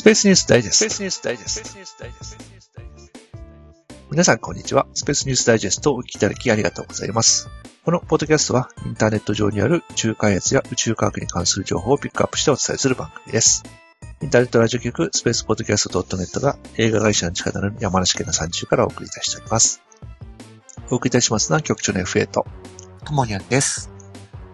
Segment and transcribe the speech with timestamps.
[0.00, 0.88] スペースニュースダイジェスト。
[0.88, 2.80] スペースニュースダイジェスト。
[4.10, 4.86] 皆さん、こんにちは。
[4.94, 7.50] スペースニュースダイジェストをお聞きいただきありがとうございます。
[7.84, 13.62] このポッドキャストは、インターネット上にある宇宙開発や宇宙科学に関する情報をピックアップしてお伝えする番組です。
[14.22, 19.82] インターネットラジオ局、スペースポッドキャスト .net が映画会社の力なる山梨県の山中からお送りいたしております。
[20.88, 22.46] お送りいたしますのは局長の FA と。
[23.04, 23.90] ともにゃんです。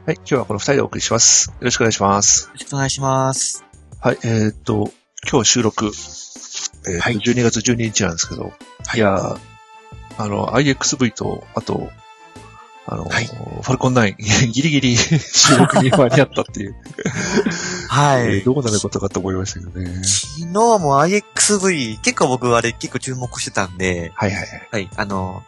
[0.07, 1.51] はい、今日はこの二人でお送りします。
[1.51, 2.47] よろしくお願いします。
[2.47, 3.65] よろしくお願いします。
[4.01, 4.91] はい、えーっと、
[5.31, 5.87] 今日収録、
[6.89, 8.53] えーはい12月12日なんですけど、
[8.95, 9.39] い、やー
[10.19, 11.91] あの、IXV と、あと、
[12.87, 14.15] あの、はいファルコン9、
[14.49, 16.77] ギリギリ 収録に間に合ったっていう、
[17.89, 18.23] はい。
[18.23, 20.03] えーどこなることかと思いましたけどね。
[20.05, 24.69] 昨日も IXV、結構僕あれ結構注目してたんで、はいはいはい。
[24.71, 25.43] はい、あの、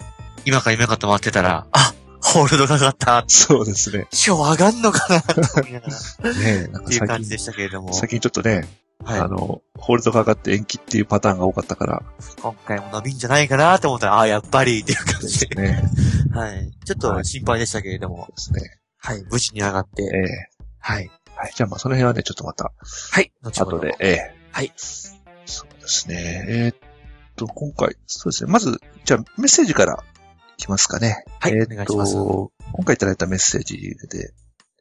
[0.44, 3.24] 今か今かと待ってたら、あホールドが上がった。
[3.28, 4.08] そうですね。
[4.10, 5.96] 今日上がんのかなと思いながら、
[6.30, 8.68] っ ねえ、なんか最近、ていう感じでしたけれども、最近ちょっとね、
[9.04, 9.28] はいあ。
[9.28, 12.02] の、ホールドが上がって延期っていうパターンが多かったから
[12.42, 15.82] 今回も伸びんじゃないかなと思ったら、あやっぱりっていう感でじで、すね。
[16.34, 16.70] はい。
[16.84, 18.60] ちょっと心配でしたけれども、ですね。
[18.98, 20.48] はい、無事に上がって、ええ
[20.80, 21.10] はい。
[21.36, 21.52] はい。
[21.54, 22.72] じゃあまあその辺はね、ちょっとまた、
[23.12, 23.76] はい、後ほど。
[23.78, 24.72] 後で、ええはい。
[24.76, 26.44] そうですね。
[26.48, 26.76] えーっ
[27.36, 28.50] と、今回、そうですね。
[28.50, 30.02] まず、じゃあメッセージから
[30.56, 31.24] いきますかね。
[31.38, 33.76] はいえーっお願いしますと、今回いただいたメッセージ
[34.08, 34.32] で、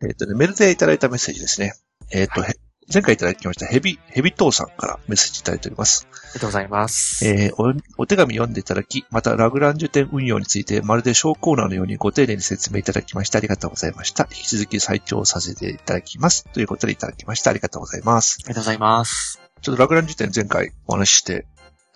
[0.01, 1.73] えーっとね、メールでいただいたメッセージですね。
[2.11, 2.55] えーっと、はへ
[2.91, 6.07] 前回いただきましたヘビ、ヘビトーさんからメッセージいただいております。
[6.09, 7.27] ありがとうございます。
[7.27, 7.53] えー
[7.97, 14.27] お、お手紙読んでいただき、またラグランジュ点運用についてまるで小コーナーのようにご丁寧に説明いただきましてありがとうございました。
[14.31, 16.45] 引き続き再聴させていただきます。
[16.53, 17.49] ということでいただきました。
[17.49, 18.37] ありがとうございます。
[18.45, 19.41] ありがとうございます。
[19.61, 21.45] ちょっとラグランジュ点前回お話しして、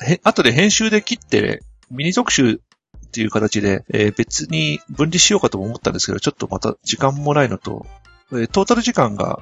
[0.04, 2.60] へ後で編集で切って、ミニ特集っ
[3.12, 8.01] ていう形で、えー別に分離しようかとも思ったんですけど、ちょっとまた時間もないのと、えー
[8.32, 9.40] トータル時間が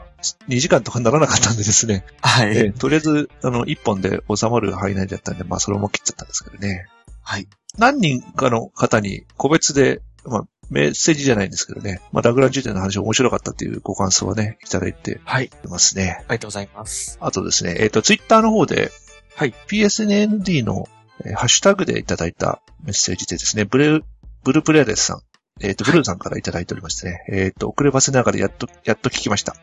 [0.48, 2.58] 2時間とかにならなかったんでですね、 はい。
[2.58, 6.88] えーとりあえず、あの、1本で収まる範囲内だったんで、まあ、それも切っちゃったんですけどね。
[7.22, 7.48] はい。
[7.78, 15.46] 何人かの方に個別で、まあ、メッセージじゃないんですけどね、まあ、ラグランジュ点の話面白かったっていうご感想をね、いただいてはい。
[15.46, 16.18] いますね。
[16.28, 17.18] ありがとうございます。
[17.22, 18.92] あとですね、えっ、と、ツイッターの方で、
[19.36, 19.54] はい。
[19.68, 20.88] PSNND の、
[21.26, 24.02] えーハッシュタグでいただいたメッセージでですね、ブレ、
[24.44, 25.22] ブルプレアレスさん、
[25.62, 29.56] えっ、と、ブルーさんからいただいておりましてね、えっ、と、遅ればせながらやっと、やっと聞きました。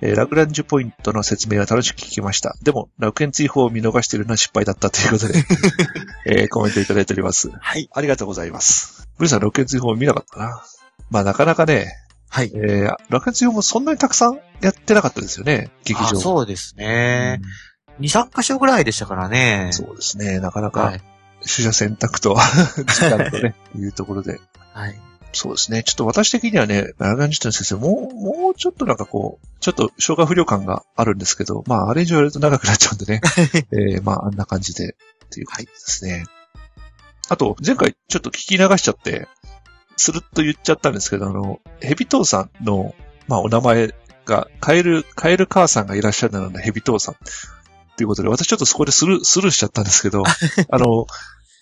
[0.00, 2.56] えーラグランジュポイントの説明は楽しく聞きました。
[2.62, 5.44] でも、楽園追放を見逃しているのは失敗だったということで、
[6.26, 7.50] えーコメントいただいております。
[7.50, 7.88] はい。
[7.92, 9.08] ありがとうございます。
[9.18, 10.62] ブルーさん、楽園追放見なかったな。
[11.10, 11.86] まあ、なかなかね、
[12.28, 12.52] はい。
[12.54, 16.20] えー、楽園追放もそんなにたくさんやってなかったですよね、劇あ場。
[16.20, 17.40] そうですね。
[18.00, 19.68] 2、3箇所ぐらいでしたからね。
[19.72, 20.40] そうですね。
[20.40, 21.00] なかなはかい。
[21.40, 22.36] 取捨選択と
[22.76, 24.40] 時間とね、いうところで。
[24.74, 25.00] はい。
[25.32, 25.82] そうですね。
[25.82, 33.20] ちょっと私的にはね、ラガンジュトン先生、もう、もうちょっとなんかこう、ちょっと消化不良感があるんですけど、まあ、あれ以上やると長くなっちゃうんでね。
[33.72, 36.24] えー、まあ、あんな感じで、っていう感じですね。
[37.28, 39.28] あと、前回ちょっと聞き流しちゃって、
[39.96, 42.94] スルッと言っちゃったんですけど、あの、ヘビトーさんの、
[43.26, 43.94] まあ、お名前
[44.24, 47.16] が、カエル、カエル母さんがいらっしゃるので、ヘビトーさん。
[47.96, 50.22] ということで、私ちょっとそこでスルー、スルーしちゃったんですけど、
[50.70, 51.06] あの、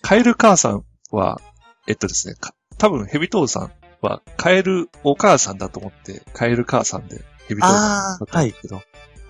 [0.01, 1.39] カエル母さんは、
[1.87, 3.71] えっとですね、か多分ヘビトーさん
[4.01, 8.81] は、カエルお母さんだと思って、カエル母さんで、ヘビトーさんだったんですけど、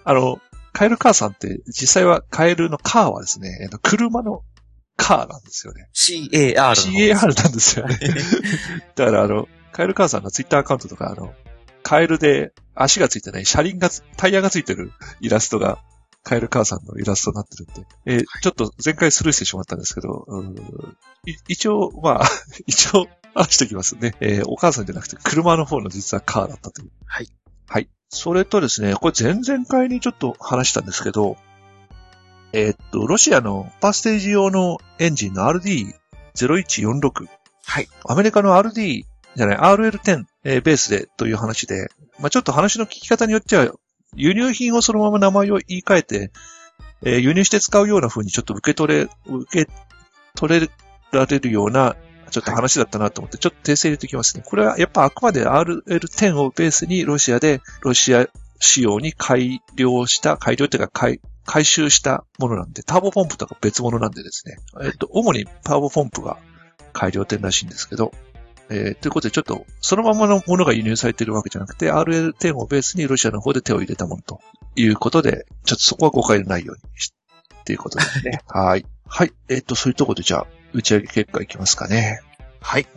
[0.03, 0.39] あの、
[0.73, 4.43] カエル母さんって、実際はカエルのカーはですね、えっと車の
[4.97, 5.87] カーなんですよね。
[5.93, 6.75] CAR の。
[6.75, 7.97] CAR なんですよね。
[8.95, 11.33] だからあの、カエル母さんのツイッターアカウントとか、あの、
[11.83, 14.91] カエルで足がついてない、車輪がつ、タイヤがついてる
[15.21, 15.79] イラストが、
[16.25, 20.25] カエル母さんのイラストになってるんで、えーちょっと前回スルーしてしまったんですけど、
[21.47, 22.25] 一応、まあ、
[22.65, 24.15] 一応、あしておきますね。
[24.21, 26.91] えーお母さんじゃなくて、車の方の実はカーだったという。
[27.05, 27.29] はい。
[27.67, 27.89] はい。
[28.09, 31.37] それとですね、これ前々回にちょっと話したんですけど、
[32.53, 37.27] えーっと、ロシアのパーステージ用のエンジンの RD0146。
[37.65, 37.87] はい。
[38.07, 39.03] アメリカの RD
[39.35, 41.89] じゃない、RL10、えーベースでという話で、
[42.19, 43.73] まあちょっと話の聞き方によっては、
[44.15, 46.31] 輸入品をそのまま名前を言い換えて、
[47.03, 49.71] えー輸入して使うような風にちょっと受け取れ、受け
[50.35, 50.69] 取れ
[51.11, 51.95] られるような、
[52.31, 54.43] ちょっと話だったなと思って、ちょっと訂正入れておきますね。
[54.45, 58.27] これはやっぱあくまで RL10 をベースにロシアで、ロシア
[58.59, 64.57] 仕様に改良した、改良っていうか改、回収したものなんで、ターボポンプとか別物なんでですね。
[64.83, 66.37] えっと、主にターボポンプが
[66.91, 68.11] 改良点らしいんですけど、
[68.69, 74.39] えーということでちょっと、そのままのものが輸入されているわけじゃなくて、RL10 をベースにロシアの方で手を入れたものと
[74.75, 77.13] いうことで、ちょっとそこは誤解のないようにし、
[77.61, 78.41] っていうことですね。
[78.47, 78.85] はい。
[79.07, 79.33] はい。
[79.49, 82.21] えっ、と、そういうところでじゃあ、打ち上げ結果いきますかね。
[82.59, 82.87] はい。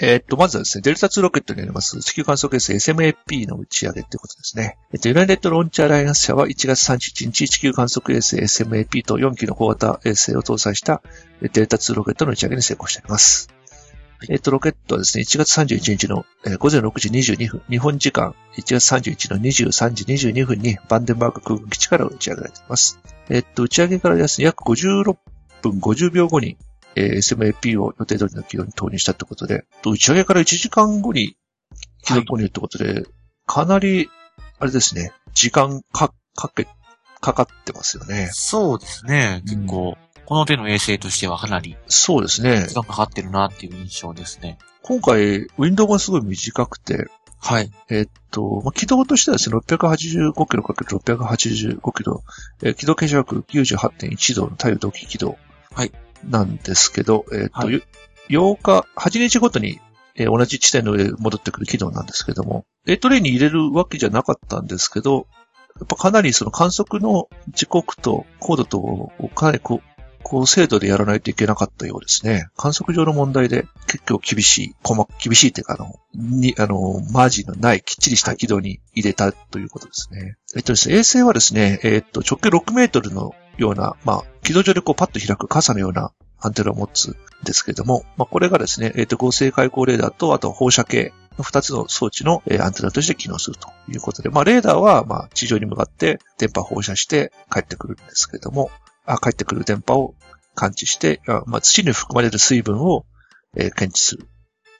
[0.00, 4.78] えーっと、まずはですね、デルタ2ロケットにあります地球観測衛星 SMAP の打ち上げということですね。
[4.92, 11.02] えっと、ユナイテッドロンチアライアンス社は1月31日地球観測衛星 SMAP と4機の小型衛星を搭載した
[11.42, 13.57] えデルタ2ロケットの打ち上げに成功しております。
[14.28, 22.98] えっと、ロケットはですね、1月31日の、えー午前6時22分、日本時間1月31日の23時22分にバンデンバーグ空軍基地から打ち上げられています。
[23.28, 25.16] えっと、打ち上げからですね、約56
[25.62, 26.56] 分50秒後に、
[26.96, 31.36] えー SMAP を予定通りの軌道に投入したってことで、と打ち上げから1時間後に
[32.02, 33.04] 軌道投入ってことで、
[33.46, 34.10] かなり、
[34.58, 36.66] あれですね、時間か、かけ、
[37.20, 38.30] かかってますよね。
[38.32, 39.42] そうですね。
[39.46, 39.96] うん結構、
[40.28, 42.74] この手の衛星としてはかなりそうですね時。
[42.74, 44.58] 間かかってるなっていう印象ですね。
[44.82, 47.06] 今回、ウィンドウがすごい短くて、
[47.40, 47.70] はい。
[47.88, 52.22] えっと、まあ、軌道としてはですね、685キロかける685キロ、
[52.62, 55.38] えー軌道傾斜角98.1度の太陽同期軌道。
[55.72, 55.92] はい。
[56.24, 57.82] なんですけど、えっと、はい
[58.28, 59.80] よ8日、8日ごとに、
[60.14, 65.26] えー同じ地点の上へ戻ってくる軌道なんですけども、A トレインに入れるわけじゃなかったんですけど、
[65.78, 69.97] やっぱかなりその観測の時刻と高度とをかなりこう、
[70.28, 72.48] 高精度でやらないといけなかったようですね。
[72.56, 80.36] 観測上の問題で結構厳しい、細か厳しいっていうか、あの、に、あの、マージンのないきっちりした軌道に入れたということですね。
[80.54, 98.70] えっとですね、衛星はですね、えっと、直径6メートルのような、まあ、軌道上でこうパッと開く傘のようなアンテナを持つんですけれども、まあ、これがですね、えっと、合成開口レーダーと、あと放射系の2つの装置の、アンテナとして機能するということで、まあ、レーダーは、まあ、地上に向かって電波放射して帰ってくるんですけれども、
[99.08, 100.14] あ、帰ってくる電波を
[100.58, 103.04] 感知して、あまあ、土に含まれる水分を、
[103.56, 104.26] えー検知する。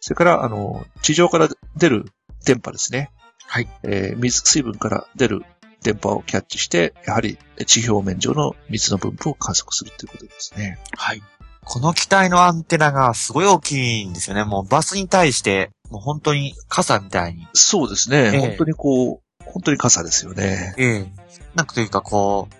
[0.00, 2.06] それから、あの、地上から出る
[2.44, 3.10] 電波ですね。
[3.46, 3.69] はい。
[3.84, 5.42] えー水、水分から出る
[5.82, 10.78] 電波をキャッチして、やはり地表面上の水の分布を観測するということですね。
[10.96, 11.22] はい。
[11.64, 14.42] この機体のアンテナがすごい大きいんですよね。
[14.42, 17.46] もうバスに対して、もう本当に傘みたいに。
[17.52, 18.32] そうですね。
[18.34, 20.74] ええ本当にこう、本当に傘ですよね。
[20.76, 21.06] ええ。
[21.54, 22.57] なんかというかこう、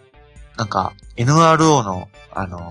[0.59, 2.71] なんか NRO の、あの、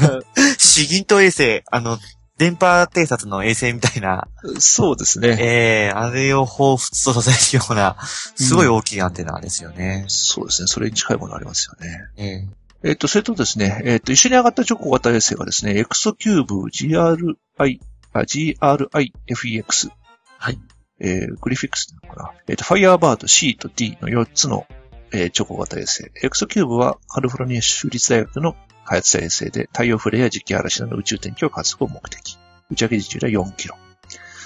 [0.58, 1.98] 詩銀と衛星、あの、
[2.36, 5.36] 電波偵察の衛星みたいな、そうですね。
[5.40, 7.96] ええあれを彷彿とさせるような、
[8.36, 10.04] すごい大きいアンテナですよね。
[10.08, 10.68] そうですね。
[10.68, 12.00] それに近いものありますよね。
[12.16, 17.78] えええっ、と、それとですね、えっ、と、一緒に上がった超小型衛星がですね、 ExoCube GRI、
[18.12, 19.90] あ GRIFEX。
[20.38, 20.58] はい。
[21.00, 22.32] えー、グリフィックスなのかな。
[22.48, 24.66] えっ、と、 FIREBIRD C と D の4つの、
[25.12, 26.10] えー、超小型衛星。
[26.22, 32.38] ExoCube はカリフォルニア州立大学の開発した衛星で、太陽フレアや磁気嵐などの宇宙天気を観測を目的。
[32.70, 33.76] 打ち上げ時距離は4キロ。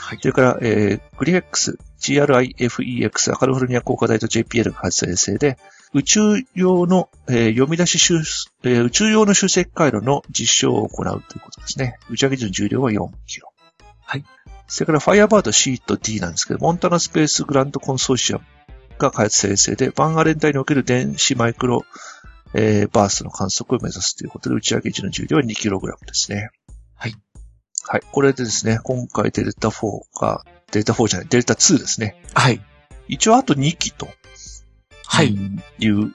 [0.06, 5.58] はいそれから、えー、グリフェックス、GRIFEX はカリフォルニア工科大と JPL が開発した衛星で、
[5.94, 6.20] 宇宙
[6.54, 8.22] 用の、えー読み出し修、
[8.62, 11.98] えー宇宙用の集積回路の実証を行うということですね。
[12.10, 13.52] 打ち上げ時の重量は4キロ。
[14.04, 14.24] はい。
[14.68, 18.44] それから、ファイアバード C と D なんですけど、モンタナスペースグランドコンソーシアム
[18.98, 21.84] が開発した衛星で、バンアレン帯における電子マイクロ、
[22.54, 26.50] えーバーストの観測を目指すということで、打ち上げ時の重量は 2kg ですね。
[26.94, 27.14] はい。
[27.86, 28.02] はい。
[28.10, 32.20] これでですね、今回デルタ4が、デルタ4じゃない、デルタ2ですね。
[32.34, 32.60] はい。
[33.08, 34.08] 一応あと2機と。
[35.06, 35.28] はい。
[35.28, 36.14] うんいう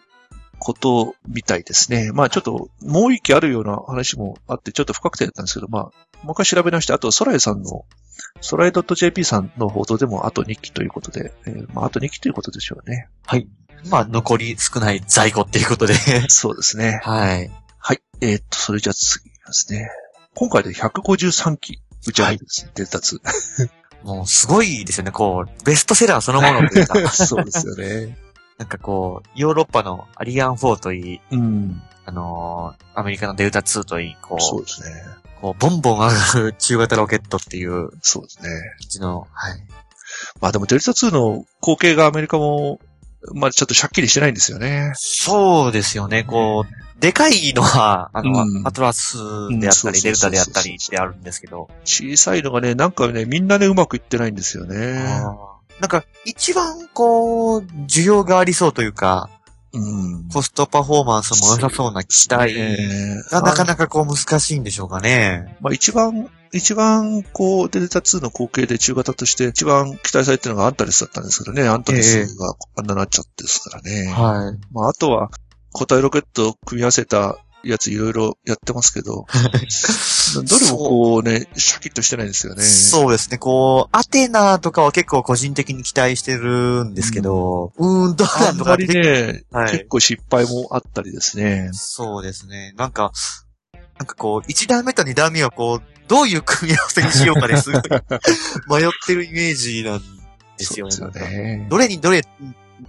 [0.61, 2.11] ことみたいですね。
[2.13, 5.83] まあちょっと、もう一機あるような話もあって、ちょっと不確定だったんですけど、まあ、
[6.23, 7.85] もう一回調べ直して、あと、ソライさんの、
[8.41, 13.07] ソライ .jp さんの報道でもあと2機ということで、えーまああと2機ということでしょうね。
[13.25, 13.47] はい。
[13.89, 15.93] まあ、残り少ない在庫っていうことで。
[16.29, 16.99] そうですね。
[17.03, 17.51] はい。
[17.79, 18.01] はい。
[18.21, 19.89] えーっと、それじゃあ次ですね。
[20.35, 23.19] 今回で153機打ち上げですね、デルタ2。
[24.03, 25.11] もうすごいですよね。
[25.11, 27.09] こう、ベストセラーそのものというか。
[27.09, 28.17] そうですよね。
[28.57, 31.81] なんかこう、ヨーロッパのアリアン4といい、うん。
[32.05, 35.20] あのーアメリカのデルタ2といい、こう、そうですね。
[35.41, 38.49] こうボンボン上がる中型ロケットっていう、うそうですね。
[38.87, 39.59] ちの、はい。
[40.39, 42.79] まあでもデルタ2の後継がアメリカも、
[43.33, 44.91] まあちょっとしゃっきりしてないんですよね。
[44.95, 46.23] そうですよね。
[46.23, 49.17] こう、でかいのは、あの、うんアトラス
[49.59, 55.23] であったり、うんデルタであったりってあるんですけど、小さいのがね、なんかね、みんなね、うまくいってないんですよね。
[55.79, 59.29] なんか、一番こう、需要がありそうというか、
[59.73, 60.29] うん。
[60.29, 65.57] コストパフォーマンスも良さそうな機体えーがなかなかこう難しいんでしょうかね。
[65.61, 74.11] まあ一番、一番、こう、デルタ2の後継で中型として一番期待されてるのがアンタレスだったんですけどね、アンタレスがあんななっちゃってですからね。
[74.11, 74.59] はい。
[74.73, 75.29] まああとは、
[75.73, 79.25] 固体ロケットを組み合わせたやついろいろやってますけど、
[80.35, 82.63] どれもこうね、シャキッとしてないんですよね。
[82.63, 83.37] そうですね。
[83.37, 91.69] こう、アテナとかは結構個人的に期待してるんですけど、うーん、どうあなんとかんまりね、はい結構失敗もあったりですね。
[91.73, 92.73] そうですね。
[92.77, 93.11] なんか、
[93.97, 97.71] なんかこう、1段目と2段目をこう、どういう組み合わせにしようかです
[98.67, 100.01] ごい迷ってるイメージなん
[100.57, 100.91] ですよね。
[100.91, 101.67] そうですよね。
[101.69, 102.23] どれにどれ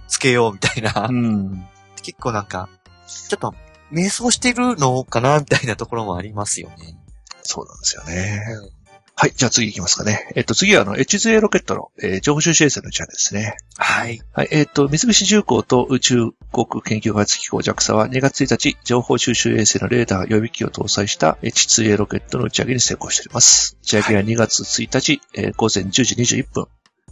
[0.07, 1.07] つけようみたいな。
[1.09, 1.65] うん。
[2.01, 2.67] 結構なんか、
[3.07, 3.53] ちょっと、
[3.93, 6.97] 迷走してるのかなみたいなところもありますよね。
[7.43, 8.41] そうなんですよね。
[9.15, 9.31] はい。
[9.35, 10.27] じゃあ次行きますかね。
[10.35, 13.55] えっと、次はあの、H2A ロケットの、えー情報収集衛星の打ち上げですね。
[13.77, 14.19] はい。
[14.31, 14.47] はい。
[14.51, 23.77] えっと、三菱重工と宇宙航空研究開発機構 JAXA は2月1日、情報収集衛星のレーダー予備機を搭載した H2A ロケットの打ち上げに成功しております。
[23.83, 26.65] 打ち上げは2月1日、えー午前10時21分。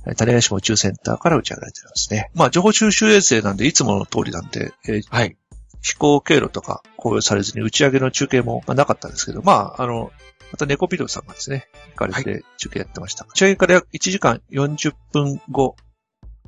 [0.07, 2.31] えー種子島宇宙センターから打ち上げられておりますね。
[2.33, 5.37] まあ、情報収集衛星なんで、いつもの通りなんで、えーはい。
[5.81, 10.11] 飛行経路とか公表されずに打ち上げの中継もまあなかったんですけど、まあ、あの、
[10.51, 13.25] また猫ビデオさんがですね、行かれて中継やってました。
[13.29, 15.75] 打ち上げから約1時間40分後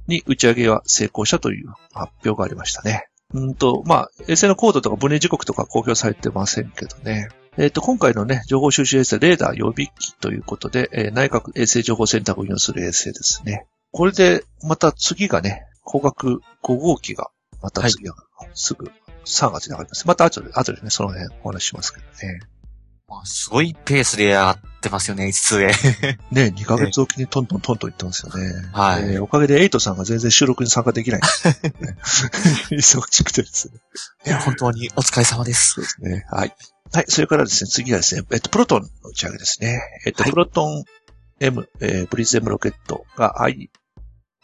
[0.08, 3.08] に打ち上げは成功したという発表がありましたね。
[3.34, 7.30] うんと、まあ、衛星の高度とか分離時刻とか公表されてませんけどね。
[7.58, 13.68] えっ、と、今回のね、情報収集衛星レーダー予備機ということで、えー内閣衛星情報センターを運用する衛星ですね。
[13.92, 17.30] これで、また次がね、光学5号機が、
[17.62, 18.16] また次は、
[18.56, 18.92] すぐ
[19.26, 20.08] 3月に上がります。
[20.08, 22.42] また後で、後でね、その辺お話ししますけどね。
[23.08, 26.18] まあすごいペースでやってますよね、H2A。
[26.32, 28.70] ね、2ヶ月おきにトントントントン言ってますよね。
[28.72, 31.98] はいえーおかげでエイトさんが全然収録に参加できないんですよね。
[32.72, 33.76] 忙しくてですね。
[34.26, 35.74] いや、本当にお疲れ様です。
[35.74, 36.26] そうですね。
[36.32, 36.56] はい。
[36.92, 37.06] はい。
[37.08, 39.82] それからですね、次はですね、えっと、プロトンの打ち上げですね。
[40.06, 40.84] えっと、はいプロトン
[41.40, 43.36] M、えーブリズ M ロケットが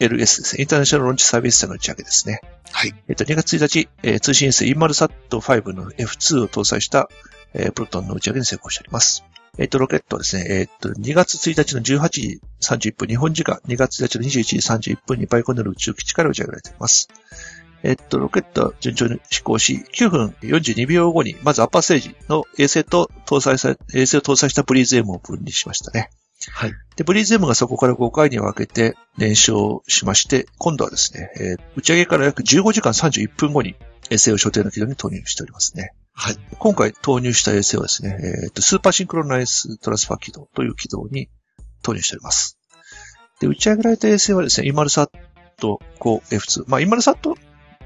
[0.00, 0.62] ILS ですね。
[0.62, 2.40] インターナショナルロンチサービス社の打ち上げですね。
[2.72, 2.94] はい。
[3.08, 7.08] えっと、2月1日、えー通信衛星 InMalSat5 の F2 を搭載した、
[7.54, 9.24] えープロトンの打ち上げに成功しております。
[9.58, 17.08] えっと、ロケットはですね、えっと、2月1日の18時31分、日本時間2月1日の21時31分にバイコヌール宇宙基地から打ち上げられています。
[17.82, 26.10] えっと、ロケットは順調に飛行し、9分42秒後に、まずアッパーステージの衛星と搭載さ、衛星を搭載したブリーズ M を分離しましたね。
[26.48, 26.72] はい。
[26.96, 33.76] で、ブリーズ M がそこから5回に分けて燃焼しまして、今度はですね、えー打ち上げから約15時間31分後に
[34.10, 35.92] 衛星を所定の軌道に投入しておりますね。
[36.12, 36.36] はい。
[36.58, 41.28] 今回投入した衛星はですね、えーとスーパーシンクロナイズトランスファー軌道という軌道に
[41.82, 42.58] 投入しております。
[43.40, 45.10] で、打ち上げられた衛星はですね、イマルサッ
[45.58, 46.64] ト 5F2。
[46.68, 47.36] まあ、イマルサットっ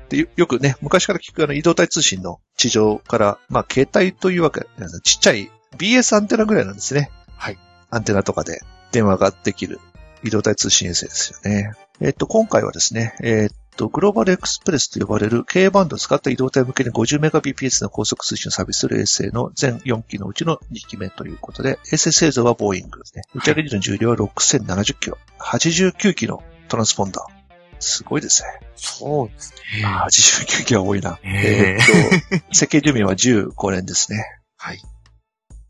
[0.09, 7.11] てよよくね、昔から聞くあの移動体通信の地上から、まあ、携帯というわけではないちっちゃい BS アンテナぐらいなんですね。
[7.37, 7.59] はい。
[7.91, 8.61] アンテナとかで
[8.93, 9.81] 電話ができる
[10.23, 11.73] 移動体通信衛星ですよね。
[12.01, 23.23] えっと、今回はですね、えっと、グローバルエクスプレスと呼ばれる K バンドを使った移動体向けに 50Mbps の高速通信をサービスする衛星の全4機のうちの2機目ということで、衛星製造はボーイングですね。
[23.35, 25.19] 打ち上げ時の重量は6070キロ。
[25.41, 27.35] 89機のトランスポンダー。
[27.81, 28.49] すごいですね。
[28.77, 29.85] そうですね。
[29.85, 31.19] 89機は多いな。
[31.23, 34.25] ええーっと、設計寿命は15年ですね。
[34.57, 34.81] はい。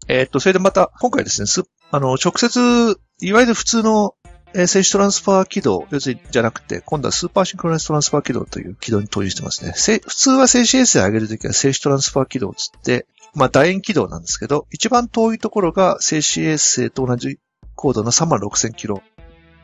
[0.06, 4.14] えーっと、それでまた、今回ですね、すあの、直接、いわゆる普通の、
[4.56, 9.72] え静止トランスファー軌道、要するにじゃなくて、今度はスーパーシンクロナイズトランスファー軌道という軌道に投入してますね。
[10.06, 17.40] 普通は静止衛星を上げるときは静止トランスファー軌道をつって、まあ楕円軌道なんですけど、一番遠いところが静止衛星と同じ
[17.74, 19.02] 高度の3万6000キロ。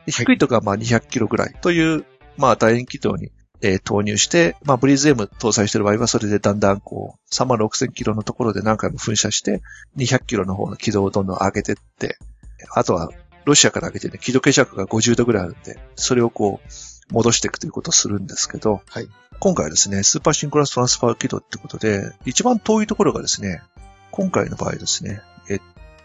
[0.06, 2.04] 低いところがまあ200キロぐらいという、
[2.36, 3.30] まあ楕円軌道に
[3.62, 9.62] えー投入して、まあ、ブリーズ M 搭載している場合は、それでだんだんこう、3万6000キロのところで何回も噴射して、
[9.96, 12.18] 200キロの方の軌道をどんどん上げてって、
[12.74, 13.10] あとは、
[13.44, 19.08] ロシアから上げてね、軌道傾斜が50度ぐらいあるんで、それをこう、戻していくということをするんですけど、はい
[19.40, 23.62] 今回はですね、スーパーシンクロナストランスファー軌道ってことで、一番遠いところがですね、
[24.10, 25.60] 今回の場合ですね、えっ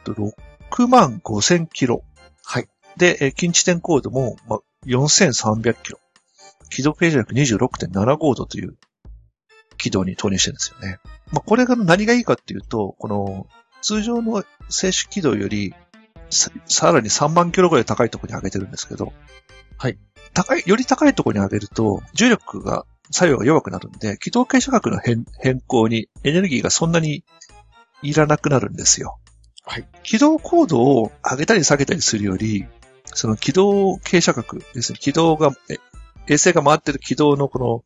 [0.06, 2.02] と、6万5000キロ。
[2.46, 2.70] はい。
[2.96, 6.00] で、えー近地点高度も、まあ、4300キロ。
[6.70, 8.76] 軌道傾斜約26.75度という
[9.78, 11.00] 軌道に投入してるんですよね。
[11.32, 13.48] まあ、これが何がいいかっていうと、この
[13.82, 15.74] 通常の静止軌道より
[16.30, 19.14] ささらに3万キロぐらい高いところに上げてるんですけど、
[19.78, 19.98] はい。
[20.34, 27.24] 高い、より高いところに上げると、重力が、作用が弱くなるんで、軌道傾斜角の変変更にエネルギーがそんなに
[28.02, 29.20] いらなくなるんですよ。
[29.64, 29.88] はい。
[30.04, 32.66] 軌道高度を上げたり下げたりするより、
[33.06, 35.78] その軌道傾斜角、ですね、軌道が、え
[36.28, 37.84] 衛星が回ってる軌道のこの、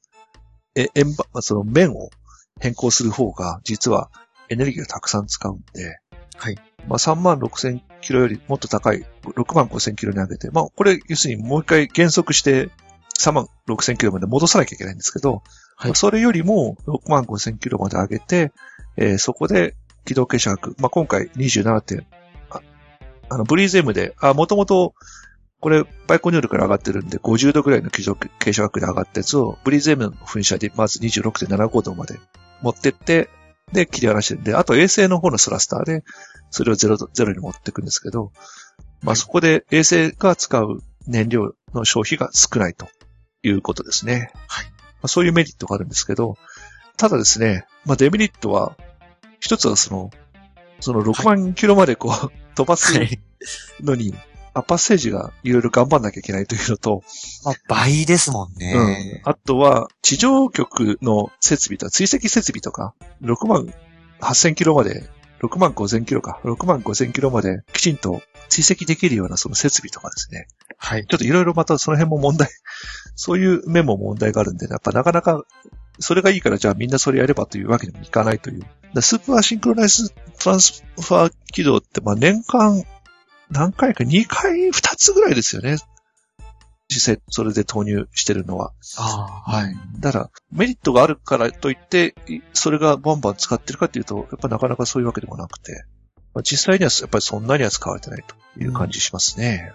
[0.75, 2.10] え、円盤、まあその面を
[2.60, 4.10] 変更する方が、実は
[4.50, 6.00] エネルギーがたくさん使うんで、
[6.38, 6.55] はい。
[6.88, 12.69] まあ3万6千キロよりもっと高い、6万5千キロに上げて、まあこれ、要するにもう一回減速して、
[13.19, 15.43] 3万6千キロまで戻さなきゃいけないんですけど、
[15.75, 15.88] はい。
[15.88, 18.51] まあそれよりも6万5千キロまで上げて、
[18.98, 22.05] えーそこで軌道傾斜角、まあ今回27点、
[22.50, 22.62] あ
[23.29, 24.93] あの、ブリーズ M で、あ、もともと、
[25.62, 32.20] これ、バイコニュールから上がってるんで、50度ぐらいの傾斜角で上がったやつを、ブリーズ M の噴射でまず26.75度まで
[32.62, 33.30] 持ってって、
[33.72, 36.04] で切り離してるんで、あと衛星の方のスラスターで、
[36.50, 38.32] それをゼロゼロに持っていくんですけど、
[39.04, 42.88] まあそこで衛星が使う燃料の消費が少ないと
[43.44, 44.32] いうことですね。
[44.48, 44.66] はい。
[44.66, 44.72] ま
[45.04, 46.38] あ、そういうメリットがあるんですけど、
[46.98, 48.75] ただですね、まあデメリットは、
[49.39, 50.10] 一つはその、
[50.80, 53.20] その6万キロまでこう、飛ばすはい。
[53.82, 54.13] のに、
[54.53, 57.03] アッパーステージがいろいろ頑張んなきゃいけないというのと、
[57.46, 59.22] まあ、倍ですもんうんね。。
[59.25, 63.74] あとは、地上局の設備とか、追跡設備とか、6万
[64.22, 65.10] 8000キロまで、
[65.41, 70.48] 6万5000キロか、6万5000キロまできちんと追跡できるようなその設備とかですね。
[70.77, 71.06] はい。
[71.08, 72.50] ちょっといろいろまたその辺も問題、
[73.15, 75.44] そういう面も問題があるんで、やっぱなかなか、
[76.00, 78.65] それがいいからじゃあみんなそれやればというわけにもいかないという。
[78.94, 82.84] だスーパーシンクロナイズトランスファー起動って、まあ年間
[83.51, 85.77] 何回か2回、2つぐらいですよね。
[86.89, 88.74] 実際それで投入してるのは。
[88.98, 89.77] ああ、はい。
[90.00, 95.86] だから、メリットがあるからといって、いそれがバンバン使ってるかっていうと、やっぱなかなかそういうわけでもなくて、
[96.34, 99.72] まあ、実際にはやっぱりそんなには使われてないという感じしますね。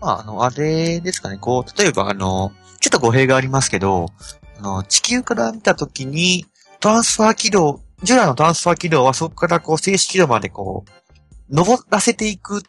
[0.00, 4.08] まあ、あの、あれですかね、こう、例えば、あの、ちょっと語弊がありますけど、
[4.58, 6.46] あの、地球から見たときに、
[6.80, 12.62] トランスファー軌道、従来のトランスファー軌道はそこからこう、静止軌道までこう、登らせていく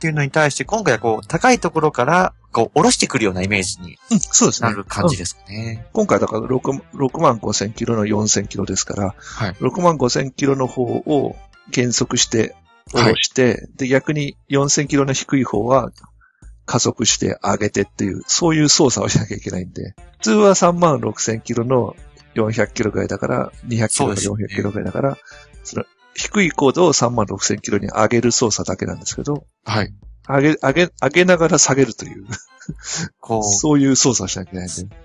[0.00, 4.70] っていうのに対して、今回はこう、高いところから、こう、下ろしてくるようなイメージにうん、そうですね。
[4.70, 5.86] なる感じですかね。
[5.92, 9.52] 今回だから 6, 6万5千キロの4000キロですから、はい。
[9.60, 11.36] 6万5千キロの方を
[11.70, 12.56] 減速して、
[12.92, 15.92] 下ろして、で、逆に4000キロの低い方は
[16.64, 21.94] 加速して上げてっていう、そういう操作をしなきゃいけないんで、普通は3万6千キロの
[22.34, 25.18] 400キロぐらいだから、200キロかそうですね400キロぐらいだから、
[25.62, 29.94] その低い高度を3万6千キロに上げる操作だけなんですけど、はい。
[30.28, 32.26] 上げ、上げ、上げながら下げるという、
[33.20, 34.96] こう、そういう操作をしなきゃいけないんで、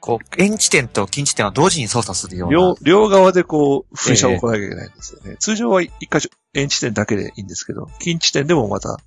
[0.00, 2.56] こう、円地点と近地点を同時に操作するような。
[2.56, 5.36] 両、両側でこう、噴射を行わなきゃいけないんですよね。
[5.38, 8.98] 通常は一箇所、円地点だけでいいんですけど、近地点でもまた、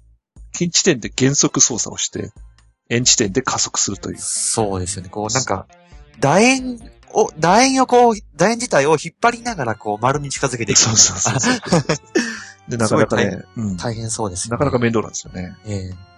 [0.53, 2.31] 近地点で減速操作をして、
[2.89, 4.17] 円地点で加速するという。
[4.19, 5.09] そうですよね。
[5.09, 5.67] こう、なんか、
[6.19, 6.79] 楕円
[7.15, 10.79] を、楕円をこう、楕円自体を引っ張りながら、こう、丸に近づけていく。
[10.79, 11.81] そうそうそうそう。
[12.69, 14.51] で、なかなかね、うん、大変そうですね。
[14.51, 15.55] なかなか面倒なんですよね。
[15.65, 16.15] ええ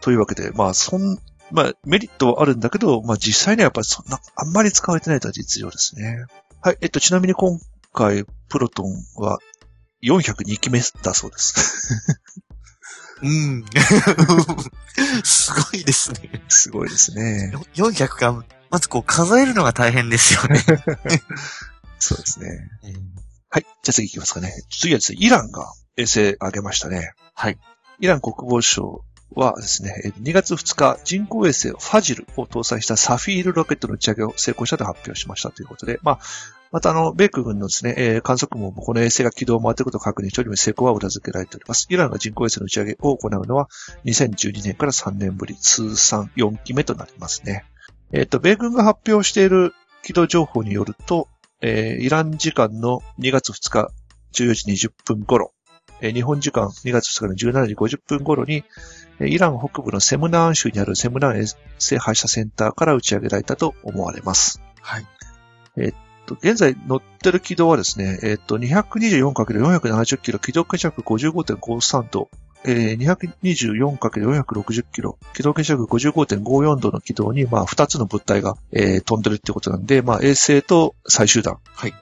[0.00, 1.18] というわけで、まあ、そん、
[1.50, 6.24] まあ、メリットはあるんだけど、まあ、実際にはやっぱりそんな、あんまり使われてないとは実情ですね。
[6.62, 7.58] はい、えっと、ちなみに今
[7.92, 9.38] 回、プロトンは
[10.02, 12.14] 402機目だそうです。
[13.22, 13.64] うん。
[15.24, 16.42] すごいですね。
[16.48, 17.52] すごいですね。
[17.74, 20.60] 400が、まずこう数えるのが大変ですよね。
[21.98, 22.70] そうですね。
[22.84, 23.18] ええ
[23.50, 23.62] はい。
[23.62, 24.52] じゃあ次行きますかね。
[24.70, 27.12] 次はですね、イランが衛星上げましたね。
[27.34, 27.58] はい。
[27.98, 29.04] イラン国防省
[29.34, 36.18] はですね、えー2月2日、人工衛星ファジルを搭載したサフィールロケットの打ち上げを成功したと発表しましたということで、まあ、
[36.70, 41.86] またあの、米空軍のですね、えー観測網もこの衛星が軌道を回っていることを確認しており、成功は裏付けられております。
[41.88, 43.68] イランが人工衛星の打ち上げを行うのは
[44.04, 47.64] 2012年から3年ぶり、通算4期目となりますね。
[48.12, 51.28] えっ、と、米軍が発表している軌道情報によると、
[51.60, 53.90] えーイラン時間の2月2日
[54.32, 55.52] 14時20分頃、
[56.00, 58.64] えー日本時間2月2日の17時50分頃に、
[59.20, 64.62] えーイラン北部のセムナーン州にあるセムナーン衛星発射センターから打ち上げられたと思われます。
[64.80, 65.06] はい。
[66.28, 72.28] と現在乗ってる軌道はですね、えっ、と、224×470 キロ、軌道傾斜55.53度、
[72.64, 81.94] えー、224×460 キロ、軌道傾斜55.54度の軌道に、まあ、2つの物体が、えー飛んでるってことなんで、まあ、衛星と最終段はい。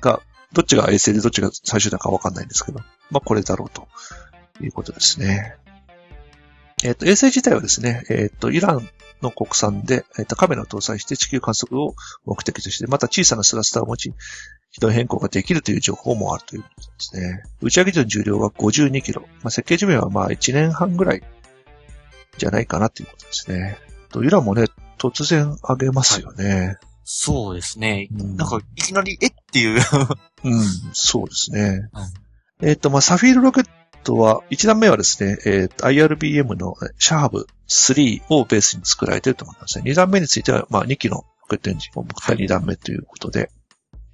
[0.00, 0.20] が、
[0.52, 3.88] どっちが衛星でどっちが最終段かわかんないんですけど、まあ、これだろうと。
[4.60, 5.56] いうことですね。
[6.82, 8.88] えっ、と、衛星自体はですね、えっ、と、イラン
[9.22, 14.12] の国産で、えっ、と、カメラを搭載して地球観測を目的として、また小さなスラスターを持ち、
[14.72, 17.42] 軌道変更ができるという情報もあるということですね。
[17.62, 19.22] 打ち上げ時の重量は52キロ。
[19.42, 21.22] まあ、設計寿命はまあ1年半ぐらい
[22.38, 23.78] じゃないかなということですね。
[24.10, 24.64] とイランもね、
[24.98, 26.78] 突然上げますよね。
[27.04, 28.08] そうですね。
[28.12, 29.80] うんなんか、いきなり、えっていう。
[30.44, 31.88] うん、そうですね。
[32.62, 33.68] えっ、と、まあ、サフィールロケッ
[34.04, 39.90] トは、1段目はですね、えーと IRBM のシャーブ3をベースに作られていると思いますね。
[39.90, 43.50] 2段目については、まあ、2機のロケットエンジンを持った2段目ということで、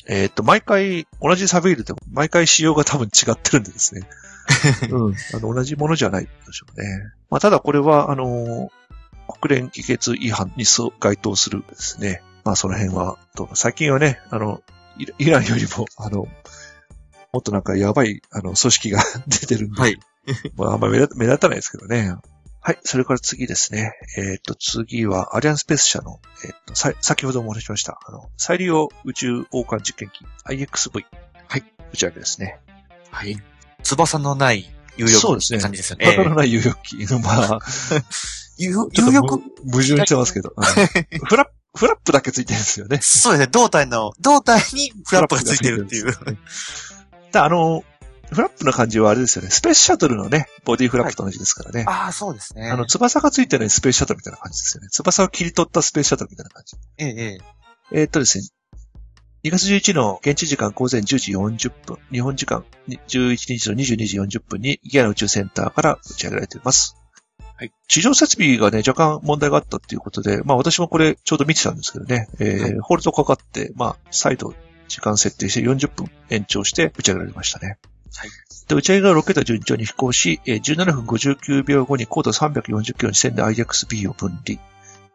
[0.07, 4.09] えっ、と、毎回、同じサフィールでも、毎回仕様が多分違ってるんでですね。
[4.91, 5.15] うん。
[5.35, 7.05] あの、同じものじゃないでしょうね。
[7.29, 8.69] まあ、ただこれは、あのー
[9.31, 10.65] 国連議決違反に
[10.99, 12.23] 該当するですね。
[12.45, 13.17] まあ、その辺は、
[13.55, 14.61] 最近はね、あの、
[15.19, 16.27] イランよりも、あの、
[17.33, 19.99] もっとなんかやばい、あの、組織が 出てるんで、はい。
[20.57, 22.15] まあ、あんまり目立目立たないですけどね。
[22.63, 22.79] はい。
[22.85, 23.95] それから次ですね。
[24.19, 31.05] えっ、と、次は、アリアンスペース社の、えっ、と、さ、先ほどもお話ししました、あの、再利用宇宙王冠実験機 IXV。
[31.93, 32.59] 打ち上げですね。
[33.11, 33.37] はい。
[33.83, 36.07] 翼のない有力そうですね感じですよね。
[36.09, 36.97] わからない有力機。
[37.23, 37.59] まあ、
[38.59, 40.53] 有力む矛盾してますけど。
[40.57, 42.99] うんフラップ、フラップだけついてるんですよね。
[43.03, 43.47] そうですね。
[43.51, 46.13] 胴体の、胴体にフラップがついてるっていう。
[47.33, 47.85] で、あの、
[48.33, 49.51] フラップの感じはあれですよね。
[49.51, 51.85] スペースシャトルのね、ボディフラップと同じですからね。
[51.89, 52.71] ああ、そうですね。
[52.71, 54.89] あの、翼がついてないスペースシャトルみたいな感じですよね。
[54.91, 56.77] 翼を切り取ったスペースシャトルみたいな感じ。
[56.99, 57.39] ええ、ええ。
[57.93, 58.45] えーっとですね。
[59.43, 66.95] 2月11日の現地時間午前10時40分、日本時間11日の22時40分にギアの宇宙センターから打ち上げられています。
[67.57, 67.73] はい。
[67.89, 74.55] 地上設備がね、若干問題があったっていうことで、まあ私もこれちょうど見てたんですけどね、えーはいホールドかかって、まあ再度
[74.91, 77.79] 時間設定して40分延長して打ち上げられましたね。
[78.15, 78.31] はい。
[78.69, 84.61] で、打ち上げがロケット順調に飛行し、えー17分59秒後に高度340キロの地点で IXB を分離。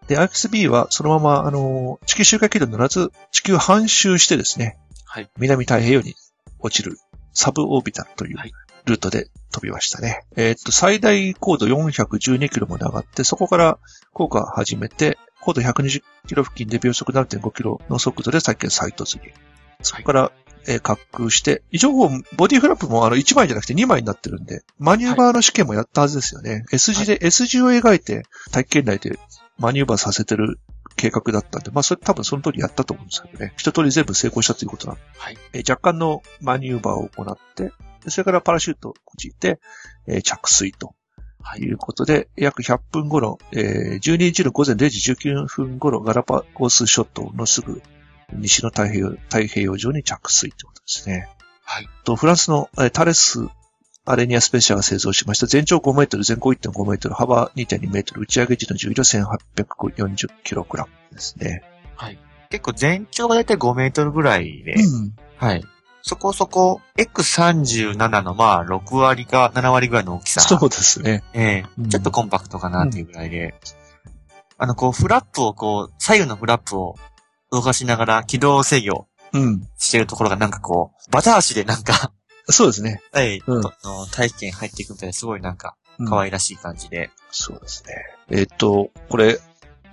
[0.08, 5.30] で、IXB はそのまま、あのー地球周回軌道に乗らず、地球半周してですね、はい。
[5.38, 6.16] 南太平洋に
[6.60, 6.98] 落ちる
[7.34, 8.52] サブオービタルというはい
[8.86, 10.22] ルートで飛びましたね。
[10.36, 13.80] えーっと、最大高度412キロまで上がって、そこから
[14.14, 19.32] 降下始めて、高度120キロ付近で秒速7.5キロの速度で先再突入。
[19.82, 20.32] そこから、
[20.68, 21.92] えー滑空して、一応、
[22.36, 26.66] ボディフラップもあの1枚じゃなくて2枚になってるんで、マニューバーの試験もやったはずですよね。
[26.72, 29.20] S 字で、S 字を描いて、大気圏内で
[29.60, 30.60] マニューバーさせてる
[30.96, 33.54] 計画だったんで、まあそれ多分その通りやったと思うんですけどね。
[33.58, 35.38] 一通り全部成功したということなんで、はい。
[35.54, 37.72] えー若干のマニューバーを行って、
[38.04, 39.60] でそれからパラシュートを用いて、
[40.08, 40.96] えー着水と
[41.42, 47.84] はいいうことで、約100分頃、えー12日の午前0時19分頃、ガラパゴス諸島のすぐ
[48.40, 51.30] 西の太平洋太平洋上に着水ということですね。
[51.64, 51.90] はい。
[52.04, 53.48] と、フランスのえータレス
[54.06, 61.64] アレニアスペシャが製造しました全長5メートル、全高1.5メートル、幅2.2メートル、打ち上げ時の重量1840キログラムですね。
[62.50, 65.16] 結構全長がだいたい5メートルぐらいで、うん。
[65.38, 65.64] はい。
[66.02, 70.42] そこそこ、X37 のまあ6割か7割ぐらいの大きさ。
[70.42, 71.24] そうですね。
[71.34, 73.56] ええうんちょっとコンパクトかなっていうぐらいで、
[74.58, 76.96] あの、こう、フラップをこう、左右のフラップを
[77.52, 79.68] 動かしながら軌道制御うん。
[79.78, 82.12] してるところがなんかこう、バタ足でなんか、
[82.48, 83.02] そうですね。
[83.12, 87.10] はい、うんあの体験入っていくみたいですごいなんか、うん可愛らしい感じで。
[87.32, 87.94] そうですね。
[88.30, 89.40] えーっと、これ、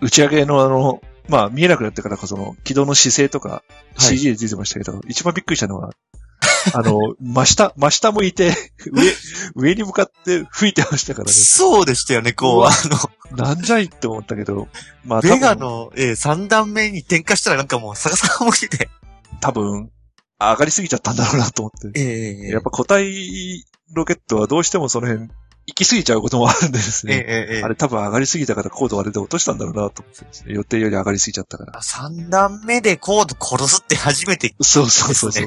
[0.00, 3.62] 打ち上げのあの、まあ、見えなくなってからこその、軌道の姿勢とか、は
[3.98, 5.92] い CG で出てましたけど、一番びっくりしたのは、
[6.75, 8.55] あの、真下、真下向いて、
[8.92, 9.12] 上、
[9.55, 11.33] 上に向かって吹いてましたからね。
[11.33, 12.70] そうでしたよね、こう、あ
[13.35, 14.68] の、なんじゃいって思ったけど、
[15.05, 18.90] まあ、多ベガ分、の、えー、3段目に転化したらなんかもう逆さま向いてて。
[19.40, 19.90] 多分、
[20.38, 22.01] 上がりすぎちゃったんだろうなと思って。
[22.01, 25.29] ええやっぱ固体ロケットはどうしてもその辺、
[25.66, 27.25] 行き過ぎちゃうこともあるんでですええね。
[27.27, 31.81] ええええあれ多分上がりすぎたから高度あれで落としたんだろうなと思ってね、予定より上がりすぎちゃったから。
[31.81, 35.46] 3段目でコード殺すって初めてそうそうそうそう。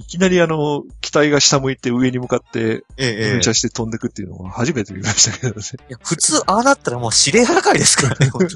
[0.00, 5.62] いきなりあの、機体が下向いて上に向かって、ええええ噴射して飛んでくっていうのは初めて見ましたけどね。
[5.90, 8.52] いや普通、ああなったらもう指令破壊ですからね、本当に。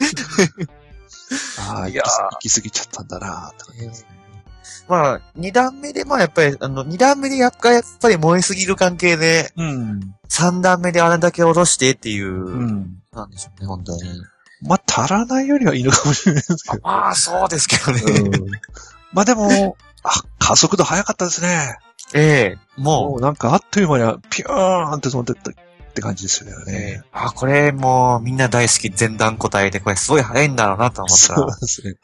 [1.58, 2.02] ああ、行
[2.40, 4.08] き過ぎちゃったんだなって感じですね。
[4.88, 10.00] まあ、二段目で、まあやっぱり、あの、二段目でやっぱやっぱり燃えすぎる関係で、うん。
[10.28, 12.96] 三段目であれだけ下ろしてっていう、うん。
[13.12, 14.02] なんでしょうね、本当に。
[14.62, 16.82] まあ、足らないよりはいいのかもしれないですけど。
[16.82, 18.02] まあ、そうですけどね。
[18.02, 18.50] うん
[19.12, 21.78] まあでも、あ、加速度速かったですね。
[22.14, 27.08] ええももうなんかあっという間にピューンって飛んでったって感じですよねえ。
[27.12, 31.94] あ、これもうみんな大好き前段答えで、これすごい早いんだろうなと思ったそうら、ですね。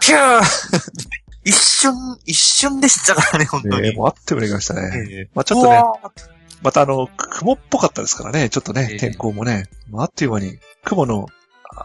[0.00, 0.42] ピュー
[1.44, 1.94] 一瞬、
[2.26, 3.90] 一瞬でしたからね、本当に。
[3.90, 5.06] ねもうあっという間に行きましたね。
[5.10, 6.10] ええまあちょっとねうわー
[6.62, 9.68] またあの、雲っぽかったですからね、ちょっとねえ、え天候もね。
[9.90, 11.28] まああっという間に、雲の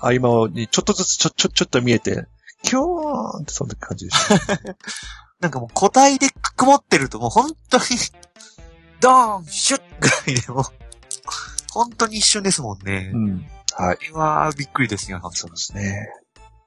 [0.02, 2.26] 合間にちょっとずつちょ、ちょ、ちょっと見えて、
[2.64, 4.58] キューンってそんな感じでした。
[5.44, 7.84] なんかもう個体で曇ってるともう本当に、
[9.02, 10.64] ドーンシュッぐらいでもう、
[11.74, 13.12] 本当に一瞬ですもんね。
[13.14, 13.46] うん。
[13.76, 13.98] はい。
[13.98, 16.08] これはびっくりですよ、そうですね。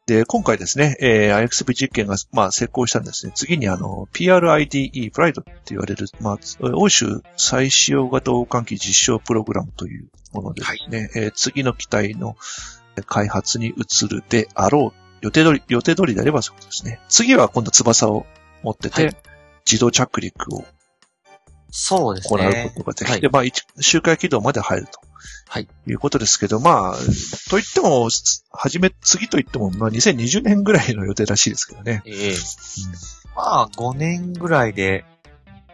[0.04, 3.32] で、今回ですね、えー、IXP 実験が、まあ、成功したんですね。
[3.34, 6.38] 次にあの、PRIDE、プライドって言われる、まあ、
[6.74, 12.36] 欧州再使用型王冠機実証プログラムというものでですね、えー次の機体の
[13.06, 15.06] 開発に移るであろう。
[15.22, 17.00] 予定通り、予定通りであればそうですね。
[17.08, 18.26] 次は今度翼を
[18.66, 19.16] 持ってて、はい
[19.68, 20.64] 自動着陸を
[21.70, 22.72] そうです行うね。
[22.76, 25.00] ことができて、はいまあ、一周回軌道まで入ると。
[25.48, 25.68] はい。
[25.86, 26.96] いうことですけど、まあ、
[27.50, 28.08] といっても、
[28.50, 32.02] はじめ、次といっても、まあ、2020年ぐらいの予定らしいですけどね。
[32.06, 32.34] ええ
[33.34, 35.04] まあ、5年ぐらいで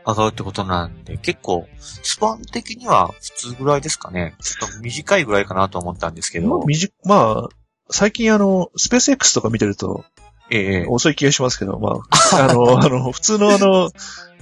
[0.07, 4.35] 上がるってことなんで、結構、スパン的には普通ぐらいですかね。
[4.41, 6.49] ちょっと短いぐらいかなと思ったんですけど。
[6.49, 7.49] まあ、短まあ、
[7.91, 10.05] 最近あの、スペース X とか見てると、
[10.51, 13.91] ええ遅い気がしますけど、まあ、あの、あの、 普通のあの、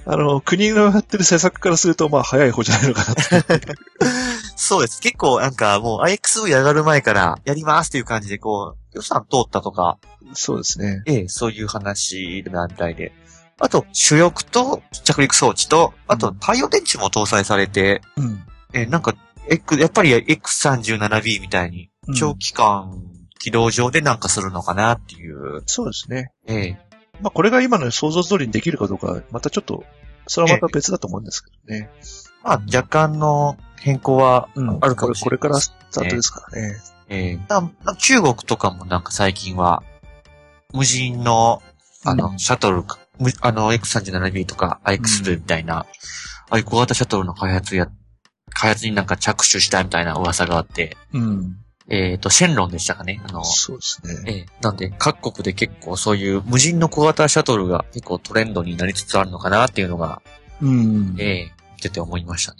[0.05, 3.75] あの、国のやってる施策からすると、まあ、早い方じゃないのかなって。
[4.55, 4.99] そうです。
[4.99, 9.97] 結構なんかもう IXV 上がる前からやりますっていう感じでこう、予算通ったとか、
[10.33, 11.03] そうですね。
[11.05, 13.11] ええ、そういう話なんみたいで。
[13.59, 18.43] あと、主翼と着陸装置と、あとうん太陽電池も搭載されて、うん。
[18.73, 19.13] ええ、なんか、
[19.47, 23.10] X、やっぱり X37B みたいにうん長期間
[23.41, 25.63] 軌道上でなんかするのかなっていう。
[25.65, 26.31] そうですね。
[26.45, 26.77] ええ、
[27.21, 29.83] まあ、これが今の想像通りにできるかどうか、またちょっと、
[30.27, 31.89] それはまた別だと思うんですけどね。
[32.43, 34.77] まあ若干の変更はうん。
[34.81, 36.77] あるかもしれないこれこれからスタートですからね。
[37.09, 37.39] ええ
[37.97, 39.83] 中国とかもなんか最近は、
[40.71, 41.61] 無人の、
[42.05, 42.83] あの、うんシャトル
[43.41, 45.85] あの、X37B とか IX みたいな、あ
[46.51, 47.89] あいう小型シャトルの開発や、
[48.53, 51.57] 開発になんか着手したみたいな噂があって、うん。
[51.93, 53.21] えっ、と、シェンロンでしたかね。
[53.27, 54.23] あの、そうですね。
[54.25, 60.21] ええなんで、各国で結構そういう無人の小型シャトルが結構トレンドになりつつあるのかなっていうのが、
[60.61, 61.15] うん。
[61.19, 62.59] ええ見てて思いましたね。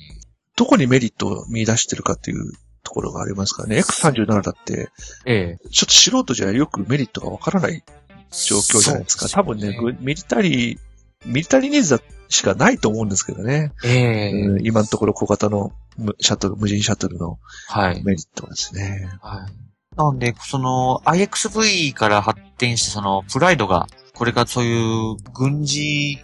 [0.57, 2.51] どこにメリットを見出してるかっていう
[2.83, 3.79] ところがありますからね。
[3.79, 4.89] X37 だって、
[5.25, 7.83] ええちょっと素人じゃよくメリットがわからない
[8.31, 9.29] 状況じゃないですか。
[9.29, 10.79] 多分ね、ぐミリタリー、
[11.25, 13.71] ミリタリーニーズだしかないと思うんですけどね。
[13.85, 15.73] ええうん今のところ小型のむ
[16.19, 18.04] シャトル、無人シャトルのはい。
[18.04, 19.10] メリットはですね。
[19.21, 19.97] はい。
[19.97, 26.17] なんで、その、IXV から発展して、その、プライドが、これからそういう軍事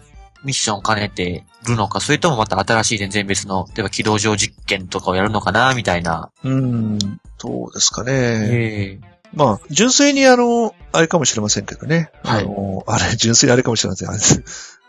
[0.44, 6.30] ミッションを兼ねてるのか、それともまた新しい全然別の、例えば軌道上実験とかをやるのかな、みたいな。
[6.44, 6.98] うん、
[7.38, 8.12] そうですかね。
[8.12, 12.10] ええまあ、純粋にあの、あれかもしれませんけどね。
[12.22, 14.08] はいあの、あれ、純粋にあれかもしれません。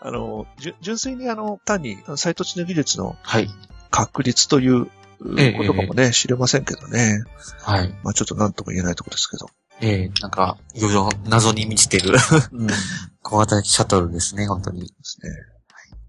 [0.02, 0.46] あの、
[0.80, 3.50] 純粋にあの、単に、サイト知の技術のはい。
[3.90, 4.88] 確率という
[5.36, 7.24] ええことかもね、知れませんけどね。
[7.62, 7.88] はい。
[8.02, 9.50] まあちょっと何とも言えないところですけど。
[9.82, 12.16] ええなんか、いろいろ謎に満ちてる
[12.52, 12.66] うん。
[12.66, 12.74] で
[13.22, 14.92] 小型シャトルですね、本当に。
[15.02, 15.30] すね。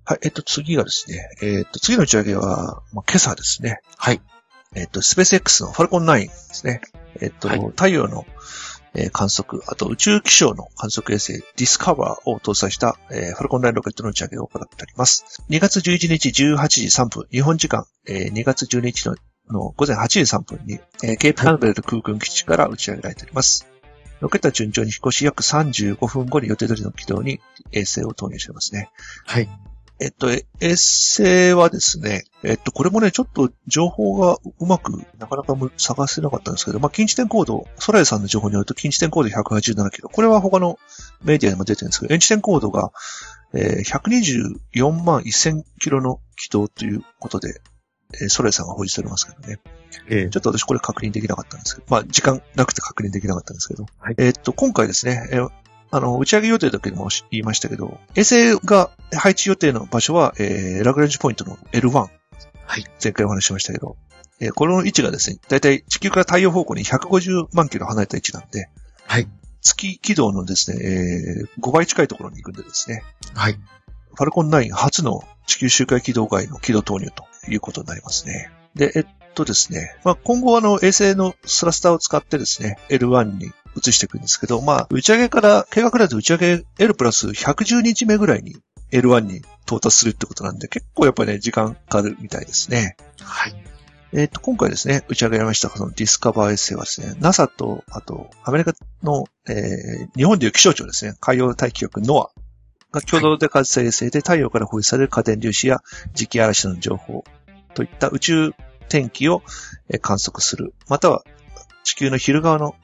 [0.06, 3.82] はい、えっと、次がですね、えっと、次の打ち上げは、まあ、今朝ですね。
[3.98, 4.22] はい。
[4.76, 6.82] えっと、スペース X のファルコン9ですね。
[7.20, 8.26] えっと、はい太陽の、
[8.94, 15.44] え観測、あと宇宙気象の観測衛星ディスカバーを搭載した、ファルコン9ロケットの打ち上げを行っております。
[15.50, 19.06] 2月11日18時3分、日本時間、え2月12日
[19.50, 23.68] の午前8時3分に、えケープカンベル空軍基地から打ち上げられております。
[24.20, 27.40] ロケットは順調に飛行し、約35分後に予定通りの軌道に
[27.72, 28.90] 衛星を投入していますね。
[29.26, 29.50] はい。
[30.02, 40.10] えっと、え衛星はですね、えっと、これもね、ちょっと情報がうまくなかなかむ探せなかったんですけど、まあ、近地点高度、ソライさんの情報によると、近地点高度187キロ。
[40.10, 40.80] これは他の
[41.24, 42.92] メディアにも出てるんですけど、遠地点高度が、
[43.54, 47.62] えー124万1000キロの軌道ということで、
[48.20, 49.60] えーソライさんが報じておりますけどね。
[50.10, 55.52] ええちょっと私これ確認できなかったんですけど、まあ時間なくて確認できなかったんですけど、はいえーっと、今回ですね、えー
[55.92, 61.92] あの、打ち上げ予定の時にも言いましたけど、衛星が配置予定の場所は、えー、ラグランジポイントの L1。
[61.92, 62.10] は
[62.78, 62.86] い。
[63.04, 63.98] 前回お話ししましたけど、
[64.40, 68.70] えーこの位置がですね、だいたい地球から太陽方向に150万キロ離れた位置なんで、
[69.06, 69.28] はい。
[69.62, 73.04] 月軌道のですね、えー5倍近いところに行くんでですね、
[73.36, 73.54] はい。
[73.54, 78.50] ファルコン9初の地球周回軌道外の軌道投入ということになりますね。
[78.76, 88.56] で、えっとですね、まあ、今後あの衛星のスラスターを使ってですね、L1 に移していくんですけど、まあ、打ち上げから、計画だと打ち上げ L プラス110日目ぐらいに
[88.92, 92.98] L1 に到達するってことなんで、結構やっぱりね、時間かかるみたいですね。
[93.22, 93.56] はい。
[94.14, 102.28] えっ、と、今回ですね、打ち上げられました、そのディスカバー衛星はですね、NASA と、あと、アメリカの、えー日本でいう気象庁ですね、海洋大気局 NOAA
[102.92, 105.82] が共同で開発した衛星で太陽から放出される過電粒子や
[106.14, 107.24] 磁気嵐の情報
[107.74, 108.52] といった宇宙
[108.90, 109.44] 天気を
[109.90, 111.24] えー観測する、または
[111.84, 112.76] 地球の昼側の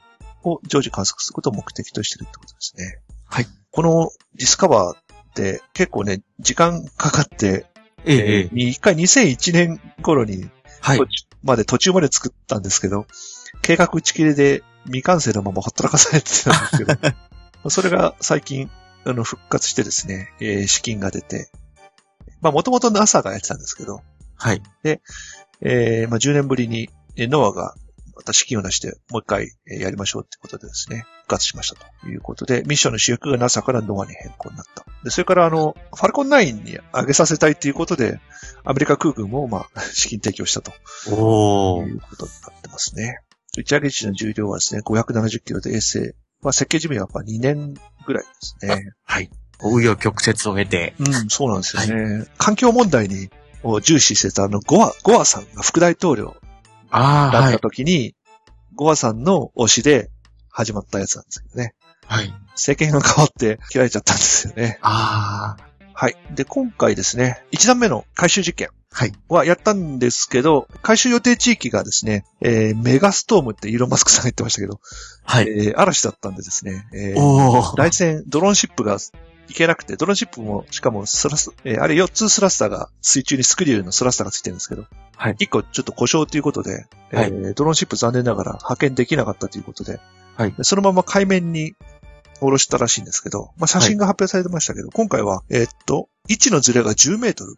[0.44, 3.00] を常時観測することを目的としているってことですね。
[3.26, 3.46] はい。
[3.70, 7.66] このディスカバーって結構ね、時間かかって、
[8.04, 10.48] えええ一回2001年頃に
[10.80, 11.06] はい途。
[11.06, 13.06] 中まで途中まで作ったんですけど、
[13.62, 18.70] 計画打ち切りで未完成のままほったらかされてたんですけど、 それが最近、
[19.04, 21.50] あの、復活してですね、えー資金が出て、
[22.40, 24.02] まあ、もともと NASA がやってたんですけど、
[24.36, 24.62] はい。
[24.84, 27.74] えーまあ、10年ぶりに、えーノアが
[28.18, 34.84] また資金を出して、もう一回、えーやりましょうってことでですね、復活しましたということで、ミッションの主役が NASA からノアに変更になった。
[35.04, 38.18] で、それからあの、ファルコン9に上げさせたいということで、
[38.64, 40.72] アメリカ空軍も、まあ、 資金提供したと
[41.08, 43.20] おいうことになってますね。
[43.56, 46.14] 打ち上げ地の重量はですね、570キロで衛星。
[46.42, 48.94] まあ、設計寿命はやっぱ2年ぐらいですね。
[49.04, 49.30] はい。
[49.60, 50.94] 紆余曲折を経て。
[50.98, 52.26] うん、そうなんですよね。
[52.36, 53.30] 環境問題に
[53.62, 56.36] を重視してたあの、ゴア、ゴアさんが副大統領
[56.90, 57.58] ああ、だったはい。
[57.58, 58.14] 時に、
[58.74, 60.10] ゴアさんの推しで
[60.50, 61.74] 始まったやつなんですけどね。
[62.06, 62.32] はい。
[62.52, 64.78] 政権が変わって切られちゃったんですよね。
[64.82, 65.67] ああ。
[66.00, 66.16] はい。
[66.32, 69.12] で、今回ですね、1段目の回収実験はい。
[69.28, 74.78] はやったんですけど、回収予定地域がですね、えーメガストームってイーロン・マスクさんが言ってましたけど、
[75.24, 75.48] はい。
[75.48, 77.76] えー嵐だったんでですね、えー。
[77.76, 79.10] 大戦、ドローンシップが行
[79.56, 84.84] けなくて、ドローンシップも、しかもスラス、えーあれ4つスラスターが、水中にスクリューのスラスターがついてるんですけど、
[85.16, 89.98] はい1個ちょっと故障ということで、えーはいドローンシップ残念ながら派遣できなかったということで、
[90.36, 91.74] はいでそのまま海面に
[92.40, 97.56] 下ろしたらしいんですけど、まあ、写真が発表されてましたけど、今回は、えーっと、位置のズレが10メートル。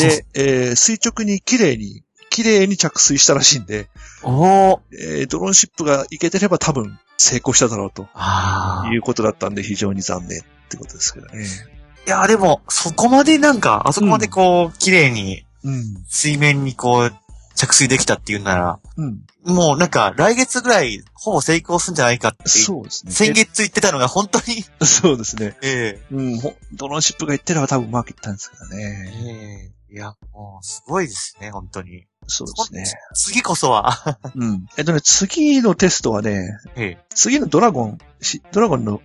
[0.00, 3.88] で、えー垂直に綺麗に、綺麗に着水したらしいんで、
[4.22, 4.80] おー。
[4.92, 8.08] えードローンシップが行けてれば多分成功しただろうと。
[8.92, 11.46] いうことだったんで非常に残念ってことですけどね。
[12.06, 16.04] いや、でも、そこまでなんか、あそこまでこう、綺麗に、うん。
[16.06, 17.12] 水面にこう、
[17.54, 19.22] 着水できたっていうなら、うん。
[19.44, 23.12] もうなんか、来月ぐらい、ほぼ成功するんじゃないかって、そうですね。
[23.12, 25.56] 先月言ってたのが本当に、え そうですね。
[25.62, 26.40] えうん。
[26.40, 29.70] ほドローンシップが行ってれば多分うまくいったんですけどえね。
[29.70, 32.06] ええいや、もう、すごいですね、本当に。
[32.26, 33.00] そうですね。
[33.14, 34.66] 次こそは、 うん。
[34.76, 39.00] えっとね、次のテストはね、ええ次のドラゴン、しドラゴンの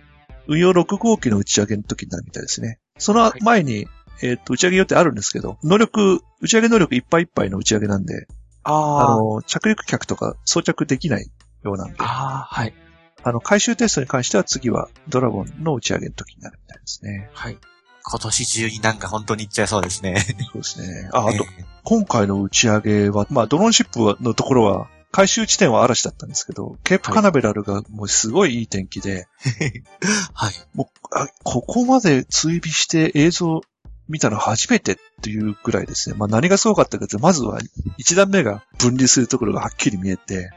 [0.48, 2.80] 運用6号機の打ち上げの時になるみたいですね。
[2.98, 3.86] その前に、
[4.22, 8.26] えっと、打ち上げ予定あるんですけど、能力、打ち上げ能力いっぱいいっぱいの打ち上げなんで、
[8.64, 11.30] あの、着陸客とか装着できない
[11.62, 12.74] ようなんで、ああ、はい。
[13.22, 17.30] あの、回収テストに関しては次はドラゴンの打ち上げの時になるみたいですね。
[17.32, 17.58] はい。
[18.02, 20.20] 今年中になんか本当に行っちゃいそうですね。
[20.52, 21.10] そうですね。
[21.12, 29.26] あ、あと、え今回の打ち上げは、まあ、ドローンシップのところは、回収地点は嵐だったんですけど、ケープカナベラルがもうすごいいい天気で、
[29.60, 29.82] え
[30.32, 30.54] はい。
[30.72, 33.62] もうあここまで追尾して映像
[34.10, 36.16] 見たの初めてっていうくらいですね。
[36.18, 37.58] まあ何がすごかったかというと、まずは
[37.96, 40.50] 一段目が分離するところがはっきり見えて、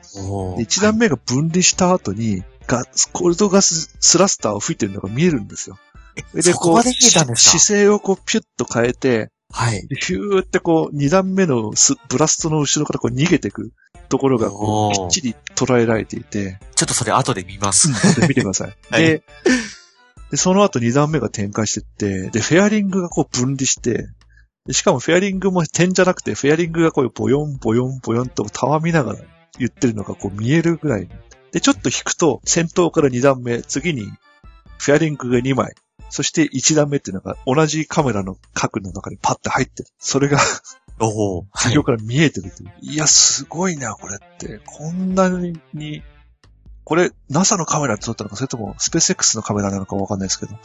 [0.60, 5.78] 一段目が分離した後に、ガコールドガススラスターを吹いてるのが見えるんですよ。
[6.34, 7.58] でそこまで見えたんですか？
[7.58, 9.88] し姿勢をこうピュッと変えて、はい。
[9.88, 13.72] でヒューってこう二段目のスブラストの後ろからこう逃げていく
[14.10, 17.90] ところがこうきっちり捉えられていて、ちょっとそれ後で見ます。
[18.20, 18.76] で見てください。
[18.90, 19.24] はいで、
[20.34, 24.08] で、その後2段目が展開してって、で、フェアリングがこう分離して、
[24.66, 29.20] でしかもフェアリングも点じゃなくて、フェアリングがこうボヨンボヨンボヨンとたわみながら
[29.60, 31.08] 言ってるのがこう見えるぐらい。
[31.52, 34.08] で、ちょっと引くと、先頭から2段目、次に
[34.80, 35.76] フェアリングが2枚、
[36.10, 39.90] そして1段目っていうのが同じカメラの角の中にパッて入ってる。
[40.00, 40.40] それが
[41.00, 41.46] おお。
[41.52, 41.84] はい地上。
[41.84, 42.72] から見えてるという。
[42.82, 44.62] い、や、すごいな、これって。
[44.66, 46.02] こんなに、
[46.84, 50.56] これ、NASA のカメラで撮ったのか、それともスペース X のカメラなのかわかんないですけど、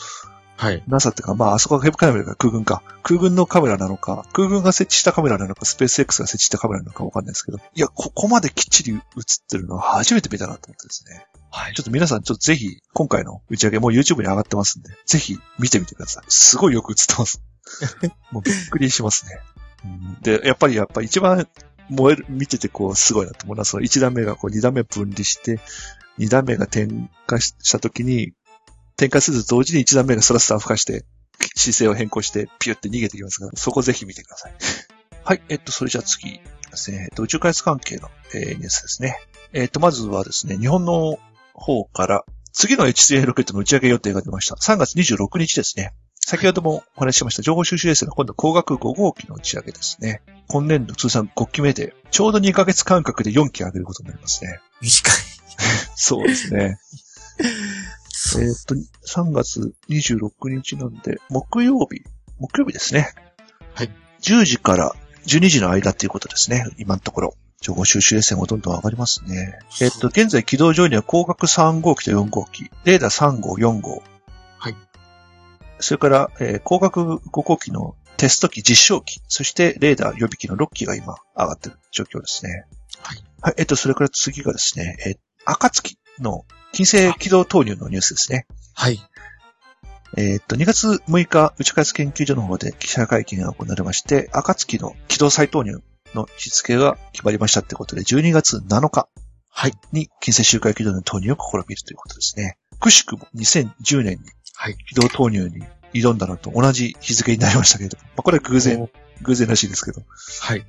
[0.59, 0.83] はい。
[0.89, 2.83] NASA ってか、まあ、あそこがヘブカメラが空軍か。
[3.05, 9.01] 空軍のカメラなのか、空軍が設置したカメラなのか、スペース X が設置したカメラなのかわかんないですけど、いや、ここまできっちり映っ
[9.49, 11.27] てるのは初めて見たなと思ってですね。
[11.51, 16.25] はいちょっと皆さん、ちょっとぜひ、今回の打ち上げ、もう YouTube に上がってますんで、ぜひ見てみてください。
[16.29, 17.41] すごいよく映ってます。
[18.33, 19.41] もうびっくりしますね。
[19.85, 21.47] うんで、やっぱり、やっぱり一番
[21.89, 25.61] 燃える、見ててこう、すごいなと思うのは、その1段目がこう、2段目分離して、
[26.19, 28.33] 2段目が点火した時に、
[28.97, 31.05] 点火すると同時に1段目がスラスター吹かして、
[31.57, 34.55] 姿勢を変更して、ピュって逃げてきますから、そこぜひ見てください。
[35.25, 39.19] はい、えっと、それじゃあ次ですね、えっと、宇宙開発関係の、えーニュースですね。
[39.53, 41.19] えっと、まずはですね、日本の
[41.55, 44.57] 方から、次の HCA ロケットの打ち上げ予定が出ました。
[44.57, 45.93] 3月26日ですね。
[46.29, 50.21] 先ほどもお話ししました情報収集衛星の今度光学5号機の打ち上げですね。
[50.49, 54.61] 今年度通算5機目で、ちょうど2ヶ月間隔で4機上げることになりますね。
[54.83, 55.15] 短い。
[55.97, 56.79] そうですね。
[57.41, 62.03] えーっと、3月26日なんで、木曜日、
[62.39, 63.15] 木曜日ですね。
[63.73, 63.91] はい。
[64.21, 64.95] 10時から
[65.27, 66.67] 12時の間っていうことですね。
[66.77, 67.35] 今のところ。
[67.63, 69.59] 情報収集衛星もどんどん上がりますね。
[69.81, 74.03] えーっと、現在軌道上には光学3号機と4号機、レーダー3号、4号。
[75.79, 75.83] はい。
[75.83, 82.67] それから、えー光学5号機のテスト機、実証機、そしてレーダー予備機の6機が今上がってる状況ですね。
[83.01, 83.19] はい。
[83.41, 88.47] はい、えっと、それから次がですね、えー、暁の金星軌道投入のニュースですね。
[88.75, 89.01] はい。
[90.17, 95.81] えーっと、2月6日、宇宙開発研究所の方で記者会見が行われまして、暁の軌道再投入
[96.15, 99.09] の日付が決まりましたってことで、12月7日
[99.51, 99.73] はい。
[99.93, 102.59] に金星周回軌道の投入を試みるということですね。
[102.81, 104.31] くしくも2010年に
[104.61, 104.77] はい。
[104.89, 107.97] 軌道投入に挑んだのと同じ日付になりましたけれど。
[107.97, 108.91] も、まあ、これは偶然、
[109.23, 110.03] 偶然らしいですけど、
[110.41, 110.67] はい。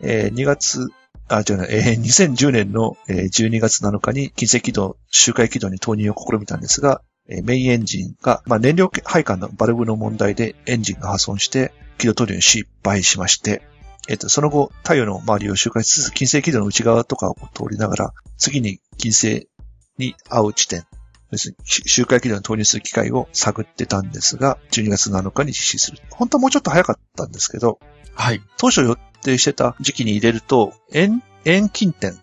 [0.00, 0.88] えー2月、
[1.28, 13.60] あ、違うな、えー2010年のえー12月7日に金星軌道、周回軌道に投入を試みたんですが、えーメインエンジンが、まあ、燃料配管のバルブの問題でエンジンが破損して、軌道投入に失敗しまして、
[14.08, 19.48] えっ、と、その後、太陽の周りを周回しつつ、金星軌道の内側とかを通りながら、次に金星
[19.98, 20.86] に合う地点
[21.30, 25.98] 要するに周回軌道に投入する機会を探ってたんですが、12月7日に実施する。
[26.10, 27.78] 本当はもうちょっと早かったんですけど、
[28.14, 28.40] はい。
[28.56, 32.14] 当初予定してた時期に入れると、遠、遠近点。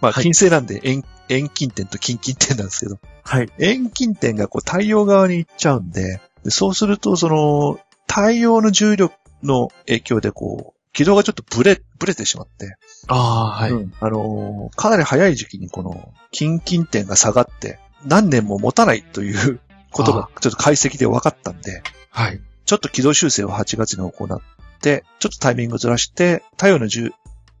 [0.00, 3.50] まあ、はい近星なんで遠、遠近点と近近点なんですけど、はい。
[3.58, 12.76] 遠近点がこう太陽側に行っちゃうんで、でそうすると、その、太陽の重力の影響でこう、軌道がちょっとブレ、ブレてしまって、
[13.06, 13.70] ああ、はい。
[13.70, 22.40] うんあのーかなり早い時期にこの、近近点が下がって、何年も持たないということがちょっと解析で分かったんで、はい。
[22.64, 24.40] ちょっと軌道修正を8月に行っ
[24.80, 27.10] て、ちょっとタイミングをずらして、太陽の重、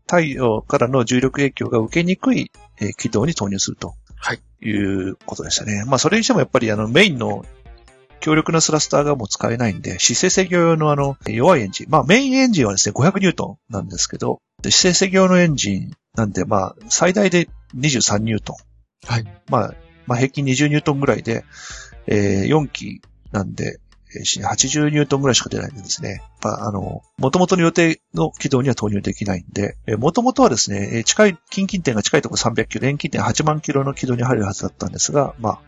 [0.02, 3.94] 太陽からの重力影響が受けにくい、えー軌道に投入すると。
[4.16, 4.40] はい。
[4.60, 5.84] いうことでしたね。
[5.86, 7.44] まあ、それにしてもやっぱりあの、メインの
[8.20, 11.86] 強力なスラスターがもう使えないんで、姿勢制御用のあの、弱いエンジン。
[11.88, 18.56] まあ、メインエンジンはですね、500ニュートンなんですけど、で姿勢制御用のエンジンなんで、まあ、最大で23ニュートン。
[19.06, 19.24] はい。
[19.48, 19.74] まあ、
[20.08, 21.44] まあ、平均20ニュートンぐらいで、
[22.06, 23.78] えー4機なんで、
[24.10, 26.22] 80ニュートンぐらいしか出ないんでですね。
[26.42, 35.60] まあ、あの、元々の予定の軌道には投入できないんで、えー元々はですね、近い、近近点が近いところ300キロ、遠近点8万キロの軌道に入るはずだったんですが、まあ、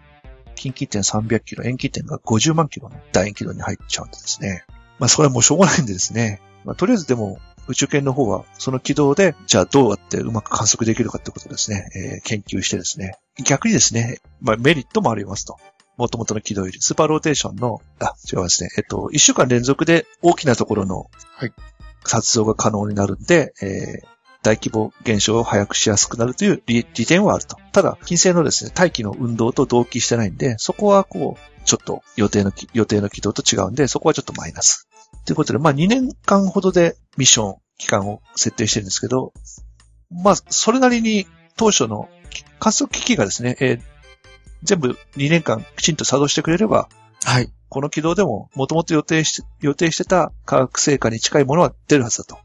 [0.55, 4.65] 近近点300キロ、遠近点が50万キロの楕円軌道に入っちゃうんでですね。
[4.99, 6.41] まあ、それはもうしょうがないんでですね。
[6.65, 7.39] まあ、とりあえずでも、
[7.69, 15.57] 宇宙圏の方は、その軌道で、じゃあどうやってうまく観測できるかってことをですね、えー研究してですね、逆にですね、まあメリットもありますと。
[15.97, 18.71] 元々の軌道より、スーパーローテーションの、あ、違いますね。
[18.79, 21.53] えっと、一週間連続で大きなところの、はい
[22.03, 27.59] 撮像が可能になるんで、えー大規模現象を早くしやすくなるという利利点はあると。
[27.73, 34.89] ただ、金星のですね、大気の運動と同期してないんで、そこはこう、ちょっと予定のき、予定の軌道と違うんで、そこはちょっとマイナス。
[35.27, 39.33] ということで、まあ2年間ほどでミッション期間を設定してるんですけど、
[40.11, 42.09] まあ、それなりに当初の
[42.59, 43.81] 観測機器がですね、えー
[44.63, 46.91] 全部2年間きちんと作動してくれれば、
[47.25, 47.51] はい。
[47.71, 52.39] この軌道でももともと予定し、予定してた科学成果に近いものは出るはずだと。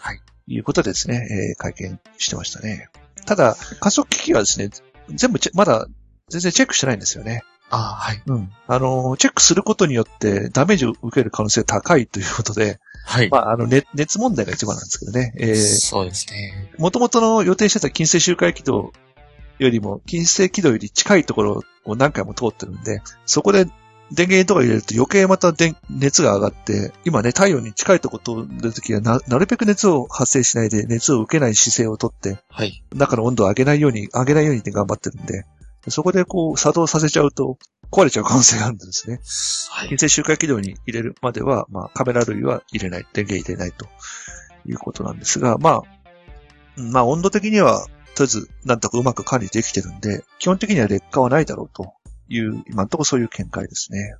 [0.00, 0.20] はい。
[0.48, 2.88] いうことでですね、えー会見してましたね。
[3.24, 4.70] ただ、観測機器はですね、
[5.10, 5.86] 全部まだ
[6.28, 7.44] 全然チェックしてないんですよね。
[7.70, 8.22] ああ、はい。
[8.26, 8.52] うん。
[8.66, 13.30] あのー、チェックすることによってダメージを受ける可能性が高いということで、はい。
[13.30, 15.32] まあ、あの、熱熱問題が一番なんですけどね。
[15.36, 16.72] えーそうですね。
[16.78, 18.92] 元々の予定してた近星周回軌道
[19.58, 23.66] よりも、近星軌道より近いところを何回も通ってるんで、そこで
[24.12, 32.82] 電源とか入れると余計また電熱が上がって、今ね、太陽に近いところ通るときはな、なるべく熱を発生しないで、熱を受けない姿勢をとって、はい。
[32.92, 35.46] 中の温度を上げないように、上げないようにって頑張ってるんで、
[35.88, 37.58] そこでこう作動させちゃうと、
[37.90, 39.20] 壊れちゃう可能性があるんですね。
[39.70, 39.88] はい。
[39.88, 43.86] 近星周回軌道に入れるまでは、まあ、カメラ類は入れない、電源入れないと
[44.66, 45.82] いうことなんですが、まあ、
[46.76, 51.94] うんまあ、温度的には、とりあえず、なんとかうまく管理できてるんで、基本的には劣化はないだろうと
[52.28, 54.14] いう、今のところそういう見解ですね。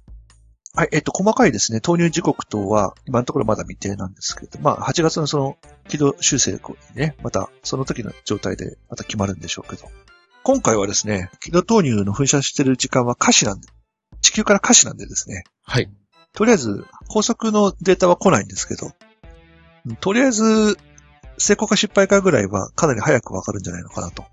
[0.73, 5.59] はい、えっと、細かいですね、投入時刻等は、今のところまだ未定なんですけど、まあ、8月のその、
[5.89, 6.59] 軌道修正に
[6.95, 9.89] ね、また、その時の状態で、また決まるんでしょうけど。
[10.43, 13.69] 今回はですね、軌道投入の噴射してる時間は可視なんで、
[14.21, 15.91] 地球から可視なんでですね、はい。
[16.33, 18.93] とりあえず、高速のデータは来ないんですけど、
[19.87, 20.79] うんとりあえず、
[21.39, 24.25] 成功か失敗かぐらいはかなり早くわかるんじゃないのかなと。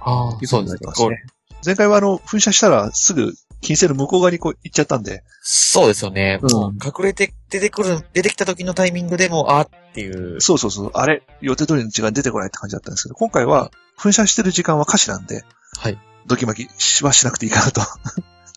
[0.00, 1.22] ああそうですね。
[1.64, 6.38] 前回はあの、噴射したらすぐ金星の向こう側にこう行っちゃったんで、そうですよね。
[6.42, 10.40] うんもう隠れて、出てくる、出てきた時のタイミングでも、あーっていう。
[10.40, 15.44] そうそうそう、あれ、予定通りの時間出てこないって感じだったんですけど、今回は噴射してる時間は可視なんで、
[15.78, 15.98] はい。
[16.26, 17.80] ドキマキしはしなくていいかなと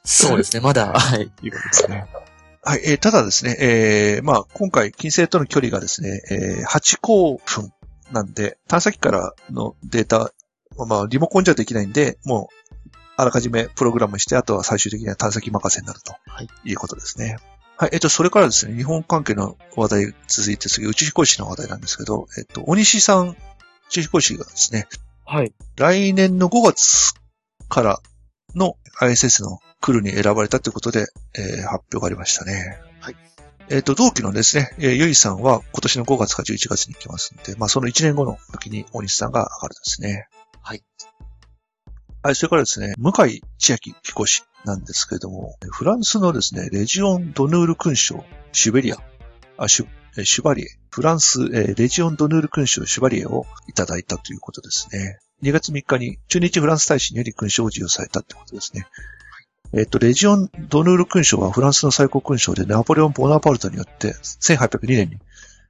[0.03, 0.61] そうですね。
[0.61, 1.31] まだ、はい。
[1.43, 2.07] いうことですね。
[2.63, 7.71] はい、えーただですね、えーまあ、今回、金星との距離がですね、えー8光分
[8.11, 10.33] なんで、探査機からのデータ、
[10.85, 12.55] まあ、リモコンじゃできないんで、もう、
[13.19, 16.15] あらかじめプログラムして、あとは最終的には探査機任せになると。
[16.27, 16.47] はい。
[16.63, 17.37] いうことですね。
[17.77, 23.35] はい、えっと、それからですね、日本関係の話題続いて次、宇宙飛行士の話題なんですけど、えっと、大西さん、宇
[23.89, 24.87] 宙飛行士がですね、
[25.25, 25.53] はい。
[25.75, 27.13] 来年の5月
[27.67, 27.99] から
[28.55, 31.07] の ISS のクルーに選ばれたということで、
[31.37, 32.81] えー発表がありましたね。
[33.01, 33.15] はい。
[33.69, 40.27] えっ、と、同期のですね、えーゆいさんは今年の5月か11月に来ますので、まあその1年後の時に大西さんが上がるんですね。
[40.61, 40.83] はい。
[42.21, 48.97] はい、それからですね、向井千秋飛行士なんですけれども、フランスのですね、レジオン・ドヌール勲章、シュベリア、
[49.57, 55.19] あ、シュ、シュバリエ、フランス、えレジオン・ドヌール勲章、シュバリエをいただいたということですね。
[55.43, 58.85] 2月3日に中日フランス大使により勲章を授与されたということですね。
[59.71, 65.19] えっと、レジオン・ドヌール勲章はフランスの最高勲章でナポレオン・ボナパルトによって1802年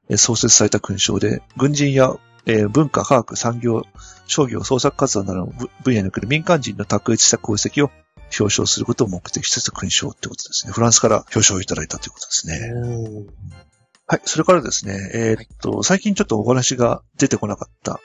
[0.09, 2.15] に創設された勲章で、軍人や、
[2.49, 3.83] えー文化、科学、産業、
[4.25, 7.91] 商業、創作活動などの分分野における民間人の卓越した功績を
[8.37, 10.73] 表彰することを目的とした勲章ってことですね。
[10.73, 12.59] フランスから表彰をいただいたということですね。
[14.07, 14.21] はい。
[14.25, 17.99] それからですね、えーっと、最近ちょっとお話が出てこなかった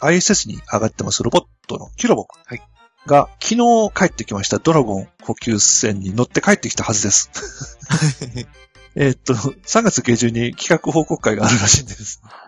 [0.00, 2.60] ISS に上がってますロボットのキロボクはい
[3.06, 7.30] が昨日帰ってきましたドラゴン補給船に乗って帰ってきたはずです。
[8.98, 12.22] えーっと、3月下旬に企画報告会があるらしいんです。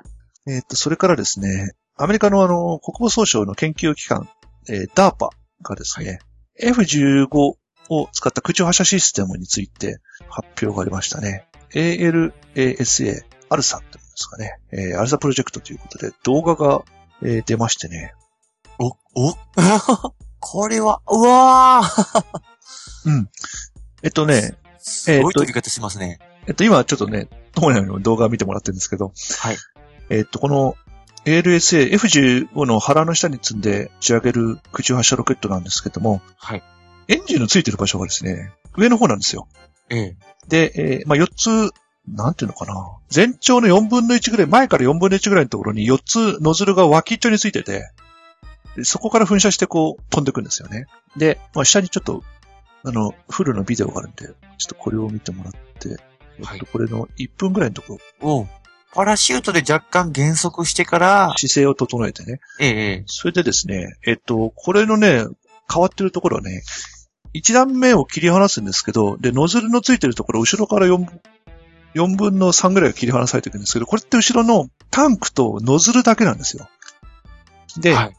[0.49, 4.29] えーっと、それからですね、アメリカのあの、国防総省の研究機関、
[4.69, 5.29] えー DARPA
[5.63, 6.21] がですね、
[6.63, 11.47] F15 を使った空中発射システムについて発表がありましたね。
[11.75, 14.59] ALASA、アルサっていうんですかね。
[14.73, 16.83] えーアルサプロジェクトということで動画が、
[17.23, 18.15] えー出ましてね。
[18.79, 19.35] お、お
[20.41, 22.25] これは、うわー
[23.07, 23.29] うん。
[24.03, 26.21] えっとね、すごい飛び方しますね。
[26.47, 29.57] えっと今ちょっとね、ともやの動画を見てもらってるんですけど、はい。
[30.11, 30.77] えっとこの
[31.25, 36.63] ALSA、F15 の腹の下に積んで打ち上げる空中発射ロケットなんですけども、はい。
[37.09, 39.47] エンジンのついてる場所がですね、上の方なんですよ。
[39.91, 40.17] ええ。
[40.49, 41.73] で、えーまあ、4つ、
[42.07, 42.97] なんていうのかな。
[43.11, 47.91] 全長の4分の1ぐらい、前から4分の1ぐらいのところに4つノズルが脇っちょについてて、
[48.77, 50.87] でそこから噴射してこう飛んでくんですよね。
[51.17, 52.23] で、まあ、下にちょっと、
[52.85, 54.35] あの、フルのビデオがあるんで、ちょっ
[54.69, 55.99] とこれを見てもらって、はい
[56.55, 58.49] えっと、これの1分ぐらいのところ、
[58.95, 62.41] パラシュートで若干減速してから、姿勢を整えてね。
[62.59, 63.05] ええ、ええ。
[63.07, 65.25] それでですね、えっと、これのね、
[65.73, 66.63] 変わってるところはね、
[67.33, 71.07] 一段目を切り離すんですけど、で、ノズルのついてるところ、後ろから4、
[71.95, 76.69] 4分の3ぐらいが切り離されていくんですけど、これって後ろのタンクとノズルだけなんですよ。
[77.77, 78.17] で、はい。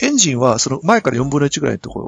[0.00, 2.00] エンジンはその前から4分の1ぐらいのとこ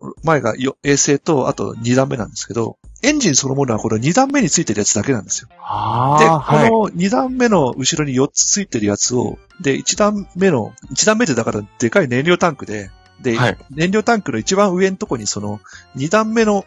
[0.00, 5.48] ろ、前がよ衛星と、あと2段目なんですけど、エンジンそのものはこの2段目についてるやつだけなんですよ。
[5.48, 5.56] で。
[5.56, 5.68] この
[6.90, 12.90] 2段目の後ろに4つついてるやつを、で、1段目の、1段目ってだからでかい燃料タンクで、
[13.20, 15.60] で、はい燃料タンクの一番上のとこにその
[15.96, 16.64] 2段目の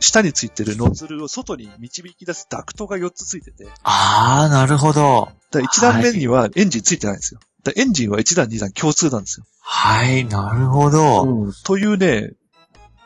[0.00, 5.28] 下についてるノズルを外に導き出すダクトが4つついてて、ああ、なるほど。
[5.52, 7.40] ら1段目にはエンジンついてないんですよ。
[7.76, 9.46] エンジンは1段2段共通なんですよ。
[9.60, 11.52] はい、なるほど。
[11.64, 12.32] というね、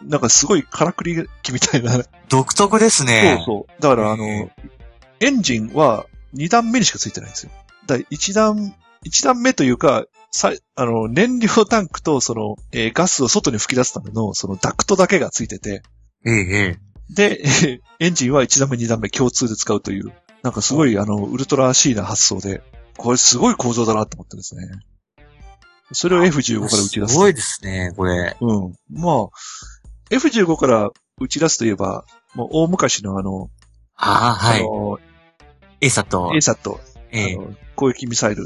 [0.05, 1.93] なんかすごいからくり機みたいな。
[1.93, 3.43] そう独特ですね。
[3.45, 3.83] そう。
[3.83, 4.51] だからあのえ、
[5.21, 7.53] エンジンは2段目にしかついてないんですよ。
[7.87, 8.75] だから1段、
[9.05, 15.83] 一段目というか、さ、あの、燃料タンクとその、えーガスを外に吹き出すための、そのダクトだけがついてて、
[16.25, 16.93] ええ、ええ。
[17.15, 17.47] で、え
[17.77, 22.63] ーエンジンは1段目2段目共通で使うという、なんかすごいあの、ウルトラ C な発想で、
[22.97, 24.69] これすごい構造だなと思ってですね。
[25.93, 27.13] それを F15 から打ち出す。
[27.13, 28.37] すごいですね、これ。
[28.41, 28.75] うん。
[28.91, 29.17] まあ、
[30.17, 30.91] F15 から
[31.21, 32.05] 打ち出すといえば、
[32.35, 33.49] もう大昔のあの、
[33.97, 34.61] ああ、はい。
[34.61, 34.99] あの、
[35.81, 36.05] エサ
[36.55, 38.45] と、えあの攻撃ミサイル、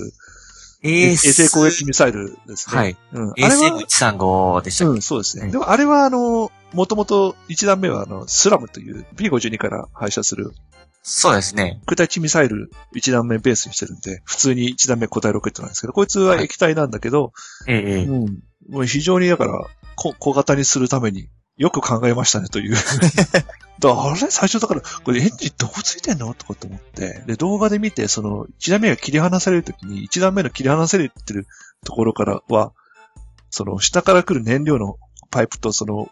[0.83, 0.89] え。
[0.89, 2.77] 衛衛星攻撃ミサイルですね。
[2.77, 2.97] はい。
[3.13, 3.31] うん。
[3.31, 5.47] あれは、ASM135 でしたっうん、そうですね。
[5.47, 10.53] うんでもあれはあの、もともと1段目はあの、スラムという B52 から発射する
[11.09, 11.81] そうですね。
[11.87, 17.33] 空対地ミサイル1段目ベースにしてるんで、普通に1段目固体ロケットなんですけど、こいつは液体なんだけど、
[17.69, 18.05] ええ、ええ。
[18.07, 18.43] うん。
[18.69, 22.77] もう非常にだから、こ小型にするためによく考えましたねという。
[23.79, 26.33] だあれ最初だから、これエンジンどこついてんの？
[26.35, 27.23] とかって思って。
[27.27, 31.47] で、動画で見て、その、1段目が切り離されるときに、1段目の切り離されてる
[31.85, 32.73] ところからは、
[33.51, 34.97] その、下から来る燃料の
[35.31, 36.09] パイプと、その、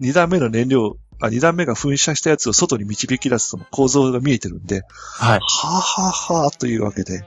[0.00, 4.82] 2段目の燃料、あ、2段目が噴射したやつを外に導き出すその構造が見えてるんで、
[5.18, 5.38] はい。
[5.38, 7.24] はぁはぁはぁというわけで、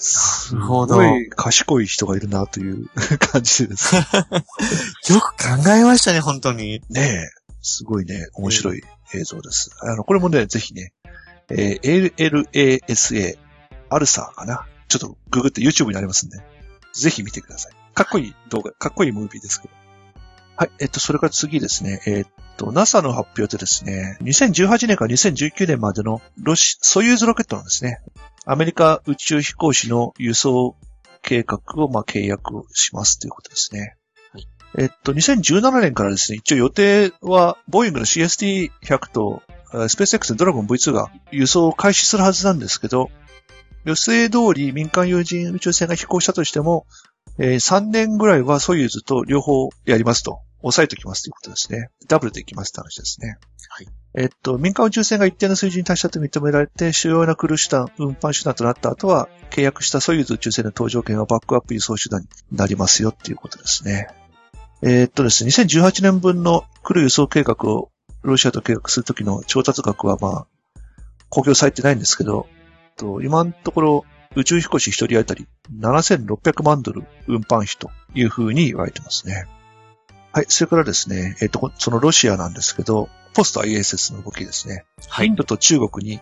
[0.00, 2.88] すごい賢い人がいるなという
[3.20, 3.94] 感じです。
[5.12, 6.82] よく考えましたね、本当に。
[6.88, 7.28] ねえ、
[7.60, 8.82] すごいね、面白い
[9.14, 9.70] 映像です。
[9.80, 10.94] あの、これもね、ぜひね、
[11.50, 13.38] えー LLASA、
[13.90, 14.66] アルサーかな。
[14.88, 16.38] ちょっとググって YouTube にありますんで、
[16.94, 17.72] ぜひ見てください。
[17.94, 19.74] かっこいい動画、かっこいいムービーですけど。
[20.56, 22.26] はい、えっと、それから次ですね、えっ
[22.56, 28.00] と、NASA の発表でですね、2018年から2019年までのロシ、ソユーズロケットなんですね。
[28.46, 30.76] アメリカ宇宙飛行士の輸送
[31.22, 33.96] 計画を、まあ、契約をしますということですね。
[34.78, 39.42] えっと、2017年からですね、一応予定は、ボーイングの CST100 と、
[39.74, 43.10] えースペース X のドラゴン V2 が輸送を開始するはずなんですけど、
[43.84, 46.86] 予定通り民間有人宇宙船が飛行したとしても、
[47.38, 51.88] えー3年ぐらいはソユーズと両方やりますと、抑えておきますということですね。
[52.08, 53.38] ダブルでいきますって話ですね。
[53.68, 53.88] はい。
[54.14, 64.08] えっと、民間宇宙船が一定の水準に達したと認められて、主要なクルー手段、運搬手段となった後は、契約したソユーズ宇宙船の搭乗権はバックアップ輸送手段になりますよっていうことですね。
[64.82, 67.90] えーっとですね、2018年分の来る輸送計画を
[68.22, 70.46] ロシアと計画するときの調達額はまあ、
[71.28, 72.48] 公表されてないんですけど、
[72.96, 74.04] と今のところ
[74.36, 75.48] 宇宙飛行士一人当たり
[75.80, 79.46] 7600万ドル運搬費という風に言われてますね。
[80.32, 80.46] はい。
[80.48, 84.84] それからですね、えっ、と、そのロシアなんですけど、ポスト ISS の動きですね。
[85.08, 85.34] はイン。
[85.34, 86.20] ドと中国に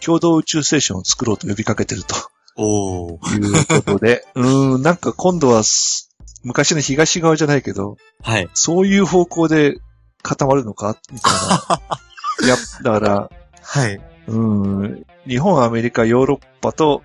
[0.00, 2.14] 共同宇宙ステーションを作ろうと呼びかけてると
[2.56, 3.36] おー。
[3.36, 6.10] いうことで、 うーん、なんか今度はす
[6.44, 8.48] 昔の東側じゃないけど、はい。
[8.54, 9.78] そういう方向で
[10.22, 10.98] 固まるのか？
[11.12, 12.46] みたいな。
[12.46, 13.30] い や、だから、
[13.60, 13.94] はい。
[14.26, 17.02] うーん、日本、アメリカ、ヨーロッパと、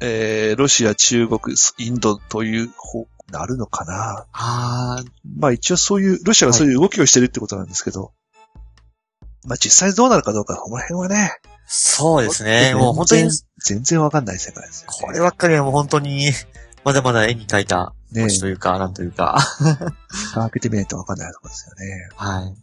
[0.00, 4.26] えー、ロシア、中国、インドという方、なるのかな？
[4.32, 8.12] あー、まあ一応そういう、ロシアがそういう動きをしてるってことなんですけど、
[9.46, 12.74] まあ実際どうなるかどうか、この辺はね、そうですね。
[12.74, 13.30] もう本当に
[13.64, 14.96] 全、然わかんない世界ですよ、ね。
[15.00, 16.30] こればっかりはもう本当に、
[16.84, 19.38] まだまだ絵に描いたね文字というか、なんというか。
[20.34, 22.08] 開けてみないとわかんないところですよね。
[22.14, 22.54] はい。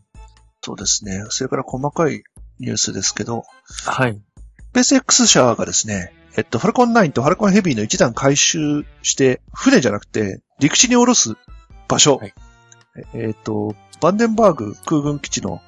[0.63, 1.23] そうですね。
[1.29, 2.23] それから細かい
[2.59, 3.43] ニュースですけど、
[3.85, 4.13] はい。
[4.13, 11.35] スペース X 社がですね、えっと、ファルコン9とファルコンヘビーの一段回収して、船じゃなくて、陸地に下ろす
[11.87, 12.17] 場所。
[12.17, 12.33] はい
[13.13, 15.61] えっと、バンデンバーグ空軍基地の、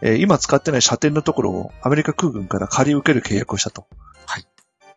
[0.00, 3.86] えー今使ってない射程のところをアメリカ空軍から借り受ける契約をしたと。
[4.26, 4.46] はい。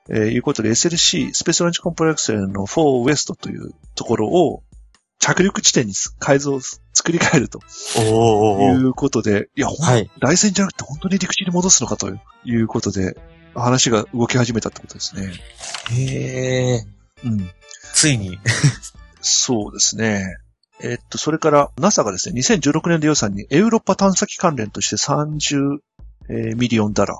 [0.09, 4.63] えーいうことで SLC、スペースロンチコンプレックスの4ウエストというところを
[5.19, 6.59] 着陸地点に改造、
[6.93, 7.61] 作り変えると
[7.97, 10.09] おいうことで、いや、ほんはい。
[10.19, 12.11] 来戦じゃなくて本当に陸地に戻すのかと
[12.43, 13.17] いうことで、
[13.55, 15.31] 話が動き始めたってことですね。
[15.91, 16.85] へえ。
[17.25, 17.49] うん。
[17.93, 18.39] ついに。
[19.21, 20.37] そうですね。
[20.83, 25.79] えっと、それから NASA がですね、2016年度予算にエウロッパ探査機関連として30、
[26.29, 27.15] えーミリオンダラ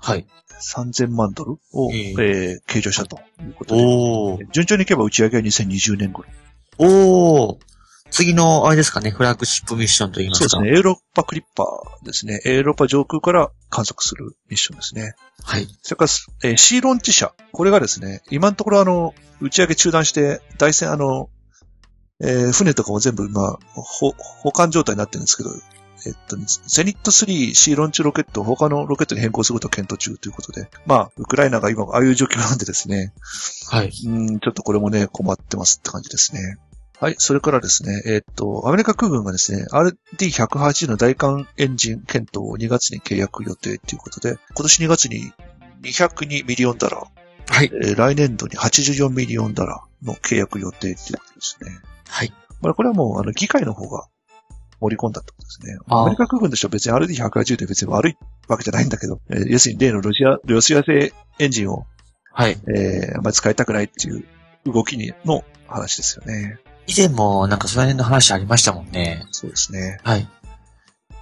[0.00, 0.26] はい。
[0.50, 3.74] ー、3000万ドルを、えええー計上したということ
[4.38, 4.46] で。
[4.52, 6.28] 順調にいけば打ち上げは2020年頃。
[6.78, 7.69] おー。
[8.10, 10.48] 次の、あれですかね、フラッグシップミッションと言いますか。
[10.48, 10.76] そうですね。
[10.76, 12.40] エウロッパクリッパーですね。
[12.44, 15.14] エウロッパ上空から観測するミッションですね。
[15.42, 15.66] はい。
[15.82, 16.10] それから、
[16.50, 17.32] えー、シーロンチ社。
[17.52, 21.30] これがですね、今のところあの、打ち上げ中断して、大戦あの、
[22.22, 25.50] えー船とかも全部今、ほ保管状態になってるんですけど、
[26.06, 33.12] えっと、ゼニット3シーロンチロケットを他のロケットに変更することを検討中ということで、まあ、ウクライナが今、ああいう状況なんでですね、
[33.68, 33.92] はい。
[34.06, 36.56] うん、ちょっとこれもね、困ってますって感じですね。
[37.00, 37.14] はい。
[37.16, 45.32] それからですね、えっと、アメリカ空軍がですね、RD180 の大艦エンジン検討を2月に契約予定ということで、今年2月に
[45.82, 47.70] 202 million dollar、はい。
[47.72, 51.70] えー来年度に84 million dollar の契約予定ということですね。
[52.06, 52.32] はい。
[52.60, 54.06] まあ、これはもう、あの、議会の方が
[54.80, 55.78] 盛り込んだってことですね。
[55.88, 61.86] アメリカ空軍としては別に RD180 で別に悪いわけじゃないんだけど、えー要するに例のロシア、ロシア製エンジンを
[62.32, 62.58] はい。
[62.68, 64.24] えー、あんまり使いたくないっていう
[64.66, 66.58] 動きにの話ですよね。
[66.86, 69.24] 以前もなんかその辺の話ありましたもんね。
[69.30, 69.98] そうですね。
[70.02, 70.28] はい。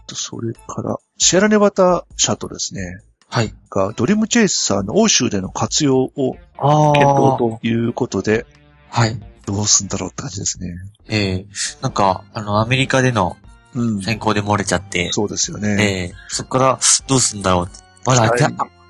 [0.07, 3.53] とそれから、シェラネバタ社とですね、はい。
[3.71, 8.47] がドリームチェイサーの欧州での活用をあ検討ということで、
[8.89, 9.21] はい。
[9.47, 10.75] どうすんだろうって感じですね。
[11.09, 11.47] ええ
[11.83, 13.37] なんか、あの、アメリカでの
[13.75, 14.03] うん。
[14.03, 16.11] 選考で漏れちゃって、そうですよえね。
[16.11, 17.69] えそこからどうすんだろう。
[18.07, 18.31] まだ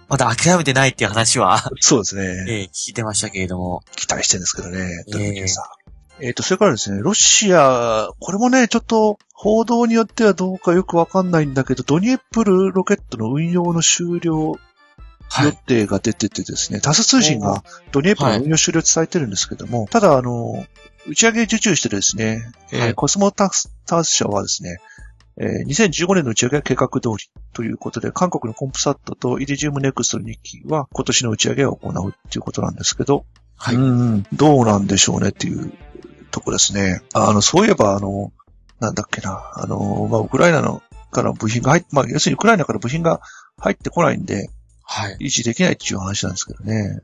[0.09, 2.47] まだ諦めてないっていう話は、そうですね。
[2.49, 3.83] ええ聞いてましたけれども。
[3.97, 4.79] 期待してるんですけどね。
[4.79, 5.65] ええドリームチェイサー。
[5.65, 5.69] え
[6.31, 14.59] っ、と、それからですね、ロシア、これもね、ちょっと、報道によってはどうかよくわかんないんだけど、ドニエプルロケットの運用の終了予
[15.31, 15.57] はい。
[15.67, 17.63] 定が出ててですね、タス通信が
[17.93, 20.67] ドニエプルの運用終了伝えてるんですけども、ただ、あの、
[21.07, 24.79] 打ち上げ受注してですね、えーはいコスモタスタ社はですね、
[25.37, 33.25] えー2015年の打ち上げ計画通りということで、韓国のコンプサットとイリジウムネクストの2機は今年の打ち上げを行うっていうことなんですけど、
[33.57, 33.77] はい。
[33.77, 35.73] うん、どうなんでしょうねっていう
[36.39, 37.03] とこですね。
[37.15, 38.33] あの、そういえば、あの、
[38.81, 43.21] なんだっけな、あの、まあ、ウクライナのから部品が入っ、まあ、要するにウクライナから部品が
[43.59, 44.51] 入ってこないんで、
[44.83, 45.17] はい。
[45.21, 47.01] 維持できないっていう話なんですけどね。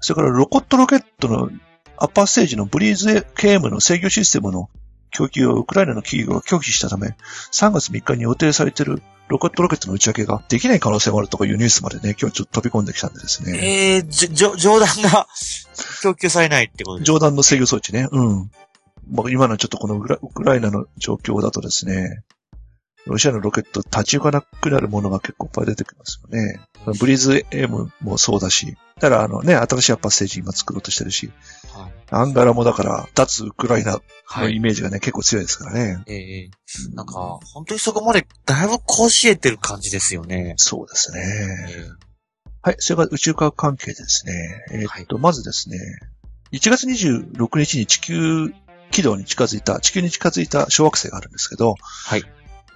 [0.00, 1.50] それからロコットロケットの
[1.96, 4.70] アッパーステージのブリーズ KM の制御システムの
[5.10, 7.16] 供給をウクライナの企業が拒否したため、
[7.52, 13.58] 3月3日に予定されているロケットロケットの打ち上げができない可能性もあるとかいうニュースまでね、今日ちょっと飛び込んできたんでですね。
[13.58, 15.26] ええじょ、じょ、冗談が
[16.02, 18.08] 供給されないってことです上段の制御装置ね。
[18.10, 18.50] うん。
[19.10, 22.22] まあ、今のちょっとこのウクライナの状況だとですね、
[23.06, 26.60] ロシアのロケット立ち行かなくなるものが結構いっぱい出てきますよね。
[27.00, 31.30] ブリーズ M もそうだし、ただあのね、新しいアッパーステージ今作ろうとしてるし、
[31.72, 31.92] はい。
[32.10, 34.44] アンガラもだから、脱ウクライナはい。
[34.44, 36.02] のイメージがね、結構強いですからね。
[36.06, 36.50] ええ
[36.94, 40.54] なんか、本当にそこまでだいぶ甲子得てる感じですよね。
[40.58, 41.66] そうですね。
[41.70, 42.08] え
[42.60, 44.64] はい、それから宇宙科学関係でですね。
[44.72, 45.78] えーっと、まずですね、
[46.52, 48.52] 1月26日に地球
[48.90, 52.24] 軌道に近づいた、地球に近づいた小惑星があるんですけど、はい。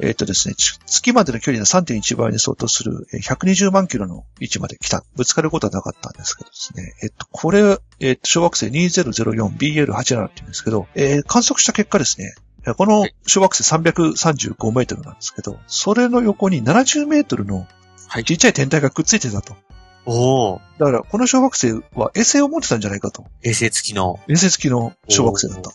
[0.01, 5.05] えーっとですね、ち月までの距離の3.1倍に相当するえー120万キロの位置まで来た。
[5.17, 6.95] ぶつかることはなかったんですけどですね。
[7.03, 12.35] えっと、これ、えっと、小惑星 2004BL87 って言うんですけど、えー観測した結果ですね、
[12.77, 17.67] この小惑星335メートルなんですけど、それの横に70メートルの
[18.09, 19.57] はいちっちゃい天体がくっついてたと。
[20.05, 20.61] おー。
[20.79, 23.25] だから、この小惑星は衛星を持ってたんじゃないかと。
[23.43, 24.19] 衛星付きの。
[24.29, 25.71] 衛星付きの小惑星だった。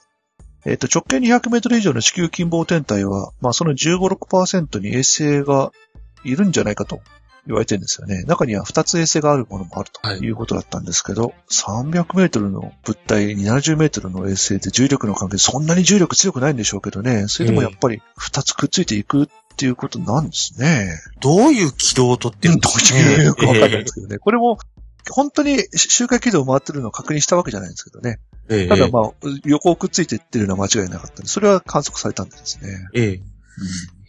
[0.68, 5.72] えっ、と、直径200メートル以上の地球近傍天体は、まあ、その15、6%に衛星が
[6.26, 7.00] いるんじゃないかと
[7.46, 8.24] 言われてるんですよね。
[8.24, 17.30] 中には2つ衛星があるものもあるとはいいうことだったんですけど、300メートルの物体に70メートルの衛星で重力の関係、そんなに重力強くないんでしょうけどね。
[17.30, 21.00] それでもやっぱり2つくっついていくっていうことなんですね。
[21.22, 24.18] どういう軌道をとってるんどういうよくわかんないえですけどね。
[24.18, 24.60] これも、
[25.10, 28.20] 本当に周回軌道を回ってるのを確認したわけじゃないんですけどね。
[28.50, 29.12] ええただまあ、
[29.46, 32.88] 横をくっついていってるのは間違いなかったんで、それは観測されたんですね。
[32.94, 33.22] ええ。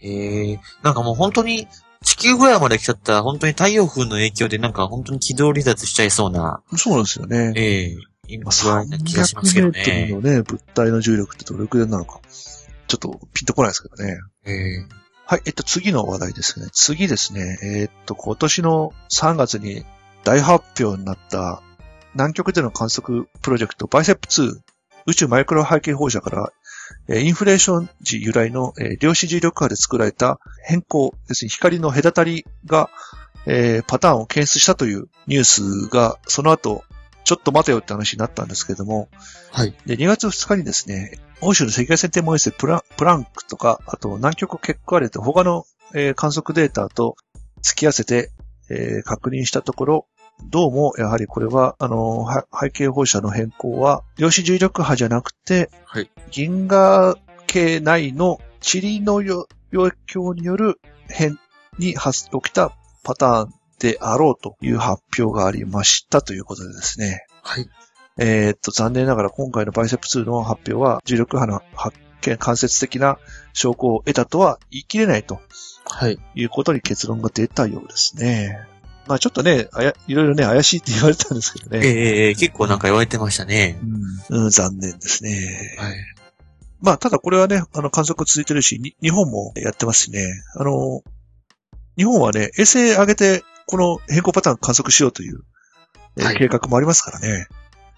[0.02, 1.66] ええなんかもう本当に、
[2.02, 7.52] 地球ぐらいまで来ちゃったら、本当に太陽風の影響でなんか本当に軌道離脱しちゃいそうな、そうなんですよね。
[7.56, 7.96] ええ
[8.28, 10.30] 今まあ、ぐらいな気がしますけど300メートルね。
[10.30, 12.20] のね、物体の重力ってどれくらいなのか。
[12.86, 14.18] ちょっとピンとこないですけどね。
[14.44, 14.86] ええ
[15.26, 16.68] はい、えっと、次の話題ですね。
[16.72, 17.58] 次ですね。
[17.62, 19.84] えーっと、今年の3月に
[20.24, 21.62] 大発表になった
[22.18, 24.60] 南極での観測プロジェクトバイセップ2
[25.06, 26.52] 宇宙マイクロ背景放射から、
[27.06, 32.90] えーインフレーション時由来の、えー量子重力波で作られた変更、要するに光の隔たりが、
[33.46, 36.82] えーパターンを検出したというニュースが、その後、
[37.22, 39.08] ちょっと待てよって話になったんですけれども、
[39.52, 39.72] はい。
[39.86, 47.14] で、2月2日にですね、欧州の赤外線天文衛星プラプランクとか、あと南極結果レと他の、えー観測データと
[47.62, 48.32] 付き合わせて、
[48.70, 50.06] えー確認したところ、
[50.44, 52.26] どうも、やはりこれは、あの
[52.58, 57.16] 背景放射の変更は、量子重力波じゃなくて、はい銀河
[57.46, 61.38] 系内の塵のよ影響による変
[61.78, 62.72] に発起きた
[63.02, 67.26] パターンであろうという発表がありましたということでですね。
[67.42, 67.68] はい。
[68.18, 73.18] えーっと、残念ながら今回のバイセップ2の発表は、重力波の発見、間接的な
[73.52, 75.40] 証拠を得たとは言い切れないと
[75.84, 76.18] はい。
[76.34, 78.58] いうことに結論が出たようですね。
[79.08, 81.88] まあちょっとね、あや、いろいろね、怪しいって言われたんですけどええね。
[81.88, 83.78] ええ結構なんか言われてましたね。
[84.30, 85.76] うん、うん残念ですね。
[85.78, 85.94] はい。
[86.80, 90.26] まあただこれはね、あの観測続いてるし、に日本もやってますしね。
[90.54, 91.02] あの、
[91.96, 95.40] 日本はね、衛星上げて、この変更パターン観測しようという、
[96.18, 97.46] えーはい計画もありますからね。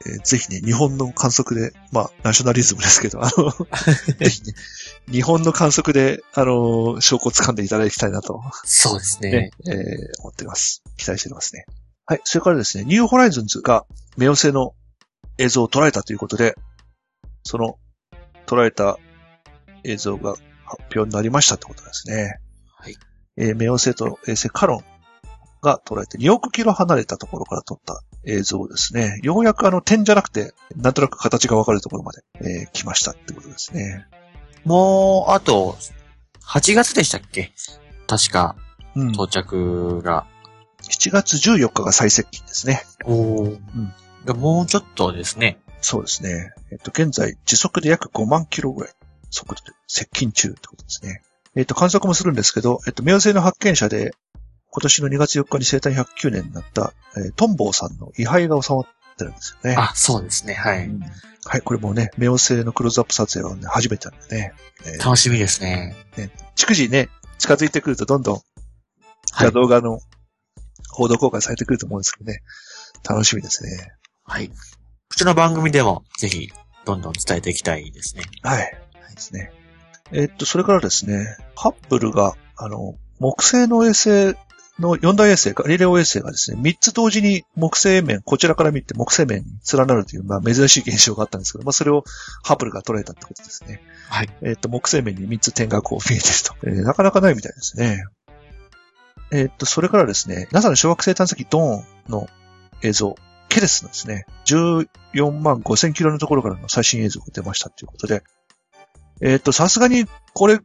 [0.06, 3.50] えーぜひね、日本の観測で、まあ、ナショナリズムですけど、あの、
[4.18, 4.54] ぜひね、
[5.08, 10.82] 日本の観測で、あの、証拠を掴んでいただきたいなと、そうですねね。、えー思っています。
[10.96, 11.64] 期待してますね。
[12.06, 12.20] はい。
[12.24, 13.86] それからですね、ニューホライズンズが、
[14.16, 14.74] 冥王星の
[15.38, 16.56] 映像を捉えたということで、
[17.44, 17.78] その、
[18.46, 18.98] 捉えた
[19.84, 20.34] 映像が
[20.64, 22.38] 発表になりましたってことですね。
[22.76, 22.96] はい。
[23.36, 24.84] えー冥王星と衛星カロン
[25.62, 29.18] が捉えて2億キロ離れたところから撮った映像ですね。
[29.22, 34.06] ようやくあの点じゃなくて、なんとなく形がわかるところまで、えー来ましたってことですね。
[34.64, 35.76] もう、あと、
[36.44, 37.52] 8月でしたっけ？
[38.06, 38.56] 確か、
[38.94, 39.10] うん。
[39.12, 40.26] 到着が。
[40.82, 42.82] 7月14日が最接近ですね。
[43.04, 44.34] おお。
[44.34, 45.58] もうちょっとですね。
[45.80, 46.52] そうですね。
[46.72, 48.92] えっと、現在、時速で約5万キロぐらい、
[49.30, 51.22] 速度で接近中ってことですね。
[51.56, 54.12] えっと、観測もするんですけど、えっと、冥王星の発見者で、
[54.70, 58.86] 今年の2月4日に生誕109年になった、えートンボーさんの位牌が収まっ
[59.20, 59.76] てるんですよね。
[59.78, 60.54] あ、そうですね。
[60.54, 60.86] はい。
[60.86, 61.00] うん
[61.46, 64.52] はい、これもね、冥王星のクローズアップ撮影はね、初めてなんでね。
[64.84, 65.96] えー楽しみですね。
[66.54, 67.08] 逐次ね、
[67.38, 68.40] 近づいてくるとどんどん
[69.32, 69.52] はい。
[69.52, 70.00] 動画の
[70.90, 72.42] 報道公開されてくると思うんですけどね。
[73.08, 73.92] 楽しみですね。
[74.24, 74.48] はい。
[74.48, 74.54] こ
[75.16, 76.50] ちらの番組でも、ぜひ、
[76.84, 78.24] どんどん伝えていきたいですね。
[78.42, 78.78] はい。
[79.14, 79.52] ですね。
[80.12, 84.36] えっと、それからですね、ハッブルが、あの、木星の衛星
[84.80, 92.04] の4大衛星、ガリレオ衛星がですね、3つ同時に木星面、こちらから見て木星面に連なるという、まあ珍しい現象があったんですけど、まあそれを
[92.42, 93.82] ハッブルが捉えたってことですね。
[94.08, 94.30] はい。
[94.42, 96.54] えっと、木星面に3つ点がこう見えてると。
[96.64, 98.04] えーなかなかないみたいですね。
[99.32, 102.28] えっと、それからですね、NASA の小惑星探査機ドーンの
[102.82, 103.14] 映像、
[103.48, 104.86] ケレスのですね、14
[105.40, 108.22] 万5千キロのところからの最新映像が出ましたということで、
[109.20, 110.58] えっと、さすがにこれ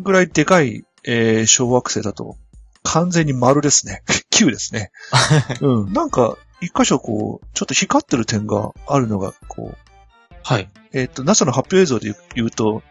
[0.00, 2.36] ぐらいでかい、えー小惑星だと、
[2.82, 4.02] 完全に丸ですね。
[4.32, 4.90] 9ですね。
[5.60, 5.92] うん。
[5.92, 9.76] なんか、一箇所こう、ちょっと光ってる点があるのが、こう、
[10.44, 10.70] はい。
[10.92, 12.82] えっ、と、NASA の発表映像で言うと、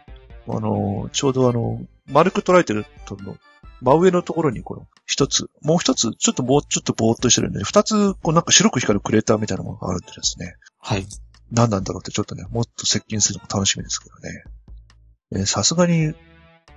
[0.48, 1.80] あの、ちょうどあの、
[2.10, 3.36] 丸く捉えてるとの、
[3.80, 10.54] 真上のところにこの、一つ、もう一つ、ちょっともうちょっとぼーっとしてるんで、二つ、こうなんか白く光るクレーターみたいなものがあるんでですね。
[10.78, 11.06] はい。
[11.50, 14.44] 何なんだろうってちょっとね、もっと接近するのも楽しみですけどね。
[15.34, 16.14] えーさすがに、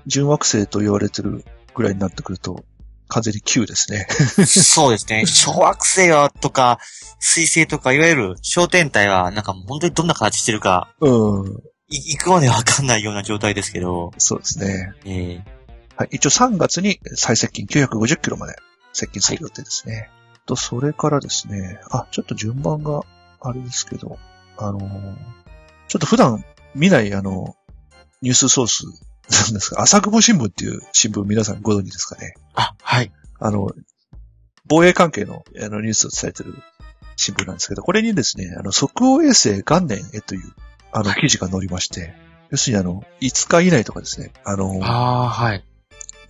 [0.06, 1.44] 純惑星と言われてる
[1.74, 2.64] ぐらいになってくると、
[3.08, 4.08] 完全に9ですね。
[4.46, 5.26] そうですね。
[5.28, 6.80] 小惑星はとか、
[7.20, 11.64] 水星とか、いわゆる小天体は、なんか本当にどんな形してるか、うん。
[11.90, 14.12] い行くまでわかんないような状態ですけど。
[14.18, 14.94] そうですね。
[15.06, 15.56] ええ
[15.96, 16.10] はい。
[16.12, 18.56] 一応3月に最接近950キロまで
[18.92, 20.10] 接近する予定ですね。
[20.46, 23.02] と、それからですね、あ、ちょっと順番が
[23.40, 24.18] あれですけど、
[24.58, 25.16] あのー
[25.88, 26.44] ちょっと普段
[26.74, 27.56] 見ないあの、
[28.22, 28.84] ニュースソース
[29.30, 32.34] なんですが、朝久保新聞っていう新聞皆さんご存知ですかね？
[32.54, 33.12] あ、はい。
[33.40, 33.70] あの、
[34.68, 36.56] 防衛関係のあのニュースを伝えてる
[37.16, 40.42] 新聞なんですけど、これにですね、あの、即応衛星元年へという、
[40.92, 42.14] あの、はい記事が載りまして、
[42.52, 45.64] 要するにあの、5日以内とかですね、あの、ああ、はい。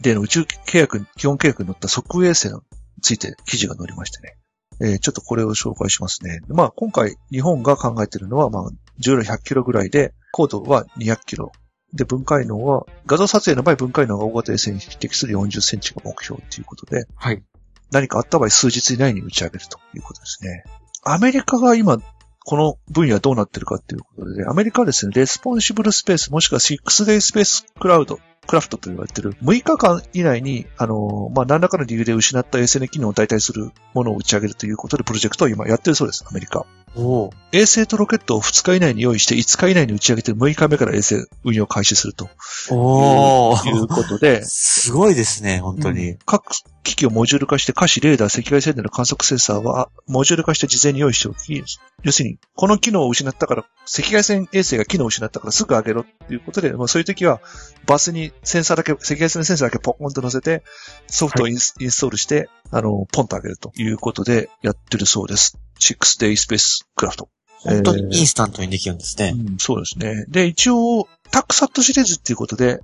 [0.01, 2.59] 例の宇宙計画、基本計画に載った即応衛星に
[3.01, 4.37] ついて記事が載りましてね。
[4.81, 6.41] えーちょっとこれを紹介しますね。
[6.49, 11.53] まあ、今回日本が考えているのは、まあ、重量100キロぐらいで、高度は200キロ。
[11.95, 17.43] で、分解能は、画像撮影の場合分解能が大型衛星に匹敵する40センチが目標ということで、はい。
[17.91, 20.63] 何かあった場合数日以内に打ち上げるということですね。
[21.03, 21.99] アメリカが今、
[22.43, 29.33] この分野はどうなってるかっていうことで、アメリカはですね、 responsive space もしくは 6 day space cloud、クラフトと言われている。
[29.43, 36.65] 6日間以内に、あの、まあ、何らかの理由で失った衛星の機能を代替するものを打ち上げるということでプロジェクトを今やってるそうです、アメリカ。
[36.97, 42.29] おー衛星とロケットを2日以内に用意して5日以内に打ち上げて6日目から衛星運用開始すると
[42.71, 43.87] おいうー。
[43.93, 46.17] ことで、 すごいですね、本当に。
[46.25, 46.45] 各
[46.85, 51.63] 機器をモジュール化して、可視、レーダー、赤外線での観測センサーは、モジュール化して事前に用意しておき、
[52.03, 57.41] 要するに、この機能を失ったから、赤外線衛星が機能を失ったからすぐ上げろっていうことで、まあ、そういう時は、
[57.87, 60.63] バスにセンサーだけ、赤外線のセンサーだけポコンと乗せて、
[61.07, 65.57] ソフトをインス,、インストールして、あの、ポンと上げるということでやってるそうです。
[65.79, 67.25] 6 Day Space Craft。
[67.59, 69.33] 本当にインスタントにできるんですね。
[69.35, 70.25] うん、そうですね。
[70.27, 72.79] で、一応、タックサットシリーズっていうことで、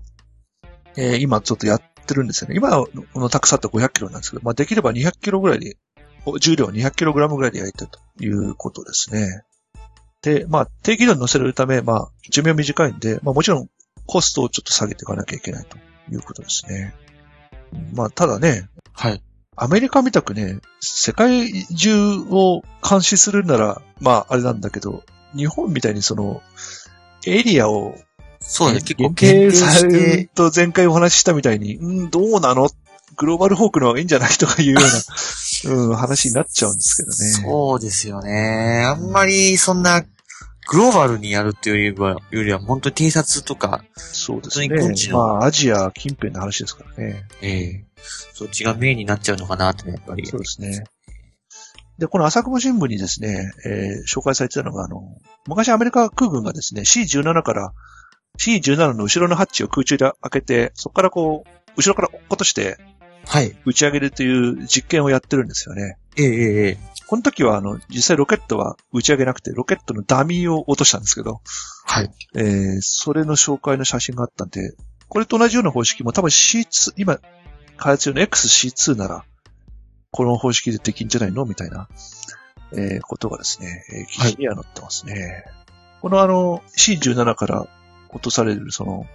[0.97, 2.55] えー今ちょっとやってるんですよね。
[2.55, 5.77] 今のこのタックサット500キロなんですけど、まあ、できれば200キロぐらいで、
[6.25, 9.43] お重量200キログラムぐらいで焼いてるということですね。
[10.21, 13.69] で、まあ、低軌道に乗せるため、まあ、寿命短いんで、まあ、もちろん
[14.05, 15.77] コストをちょっと下げていかなきゃいけないと
[16.11, 16.93] いうことですね。
[17.93, 19.23] まあ、ただね、はい。
[19.55, 25.03] アメリカみたくね、世界中を監視するなら、まあ、あれなんだけど、
[25.35, 26.41] 日本みたいにその、
[27.25, 27.95] エリアを
[28.41, 32.69] そうね、結構限定される、と前回お話ししたみたいに、うん、どうなの？
[33.17, 34.79] グローバルホークの方がいいんじゃないとかいうよ
[35.65, 37.15] うな、 うん、話になっちゃうんですけどね。
[37.15, 38.83] そうですよね。
[38.85, 44.69] あんまりそんな、グローバルにやるっていうよりは、よりは本当に偵察とか、そうですね
[45.11, 47.25] まあ、アジア近辺の話ですからね。
[47.41, 47.85] ええ
[48.33, 50.25] そっちがメインになっちゃうのかなってね、やっぱり。
[50.25, 50.83] そうですね。
[51.99, 55.03] で、この朝久保新聞にですね、えー紹介されてたのが、あの、
[55.47, 57.73] 昔アメリカ空軍がですね、C17 から
[58.43, 62.77] C17 の後ろのハッチを空中で開けて、そこからこう、後ろから落っことして
[63.25, 63.55] はい。
[63.65, 65.97] 打ち上げるという実験をやってるんですよね。
[66.17, 66.77] ええええええ
[67.07, 71.41] この時は、あの、実際ロケットは打ち上げなくて、ロケットのダミーを落としたんですけど、
[71.85, 72.09] はい。
[72.35, 74.75] えー、それの紹介の写真があったんで、
[75.09, 77.17] これと同じような方式も多分 C2、今、
[77.75, 79.25] 開発中の XC2 なら、
[80.11, 81.45] この方式でできんじゃないの？
[81.45, 81.89] みたいな、
[82.73, 85.43] えー、ことがですね、えー記事には載ってますね。
[86.01, 87.67] このあの、C17 から
[88.13, 89.05] 落とされる、その、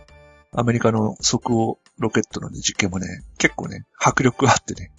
[0.52, 3.06] アメリカの即応ロケットの、ね、実験もね、
[3.38, 4.92] 結構ね、迫力があってね、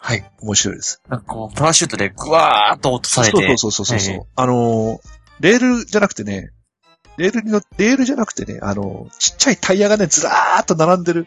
[0.00, 0.24] はい。
[0.40, 1.02] 面白いです。
[1.08, 3.32] なんかこう、パラシュートでグワーっと落とされて。
[3.32, 4.98] そうそうそうそうそう、ええあのー、
[5.40, 6.50] レールじゃなくてね、
[7.16, 11.26] レールにの、レールじゃなくてね、あのー、ちっちゃいタイヤがね、ずらーっと並んでる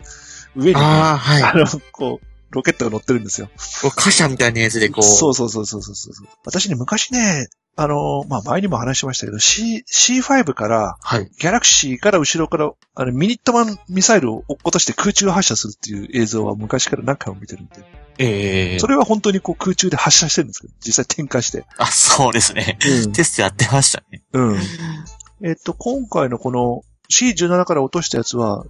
[0.56, 1.44] 上にね、ああ、はい。
[1.44, 3.50] あの、こう、ロケットが乗ってるんですよ。
[3.96, 5.04] 貨車みたいなやつでこう。
[5.04, 6.28] そうそうそうそうそうそう。
[6.46, 7.48] 私ね、昔ね、
[7.78, 11.30] あのー、まあ、前にも話しましたけど、C、C5 から、はい。
[11.40, 17.84] ギャラクシーから後ろから、あの、ミニットマンミサイルを落っことして空中発射するっていう映像は昔から何回も見てるんで、
[18.18, 21.66] ええそれは本当にこう空中で発射してるんですけど、実際点火して。
[21.78, 22.78] あ、そうですね。
[22.86, 24.22] うんテストやってましたね。
[24.34, 24.60] うん。
[25.44, 28.66] えっと、今回のこの C17 から落としたやつは、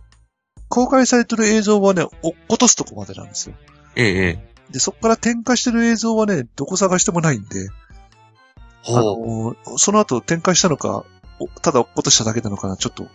[0.70, 3.56] 公開されてる映像はね、落っことすとこまでなんですよ。
[3.96, 7.70] ええええで、そこから点火してる映像はね、どこ探してもないんで、
[8.86, 9.58] あほう。
[9.72, 11.06] のその後点火したのか、
[11.40, 13.08] おただ落っことしただけなのかな、ちょっと、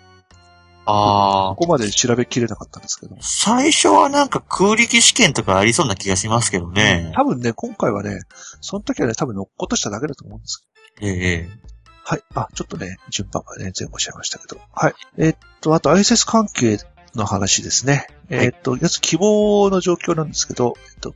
[0.86, 1.66] ああこ。
[1.66, 3.16] こまで調べきれなかったんですけど。
[3.20, 7.12] 最初はなんか空力試験とかありそうな気がしますけどね。
[7.14, 8.20] 多分ね、今回はね、
[8.60, 10.64] その時はね、多分ね落っことしただけだと思うんです
[11.00, 12.22] えええはい。
[12.34, 14.60] あ、ちょっとね、順番がね、前後しちゃいましたけど。
[14.72, 14.94] はい。
[15.18, 16.78] えっと、あと ISS 関係
[17.16, 18.06] の話ですね。
[18.30, 21.14] えっと、やつ希望の状況なんですけど、えっと、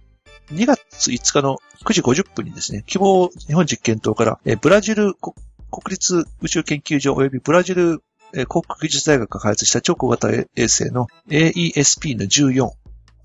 [0.52, 5.34] 2月5日の9時50分にですね、希望日本実験棟から、えーブラジル国
[5.70, 8.02] 国立宇宙研究所及びブラジル
[8.34, 12.70] えー航空技術大学が開発した超小型衛星の AESP の14。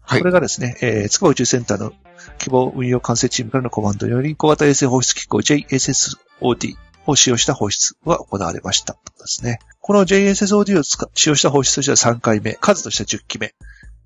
[0.07, 1.91] はいこれがですね、えー、筑波宇宙センターの
[2.37, 6.75] 希望運用管制チームからのコマンドにより、小型衛星放出機構 JSSOD
[7.07, 8.93] を使用した放出が行われました。
[8.93, 9.59] ですね。
[9.81, 13.55] この JSSOD を使用した放出としては3回目、数としては10機目。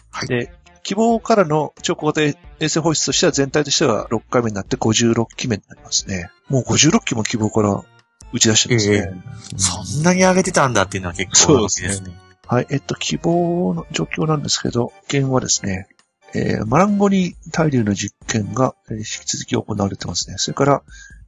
[0.09, 0.27] はい。
[0.29, 0.51] で、
[0.83, 6.29] 希望からの超小型衛星放出としては全体としては6回目になって56機目になりますね。
[6.47, 7.83] もう56機も希望から
[8.31, 8.95] 打ち出してますね。
[8.97, 12.11] えそんなに上げてたんだっていうのは結構大きいですね。
[12.47, 15.87] はい、えっと、希望の状況なんですけど、実験はですね、
[16.33, 20.35] えー、マランゴニ対流の実験が、えー、引き続き行われてますね。
[20.37, 20.83] それから、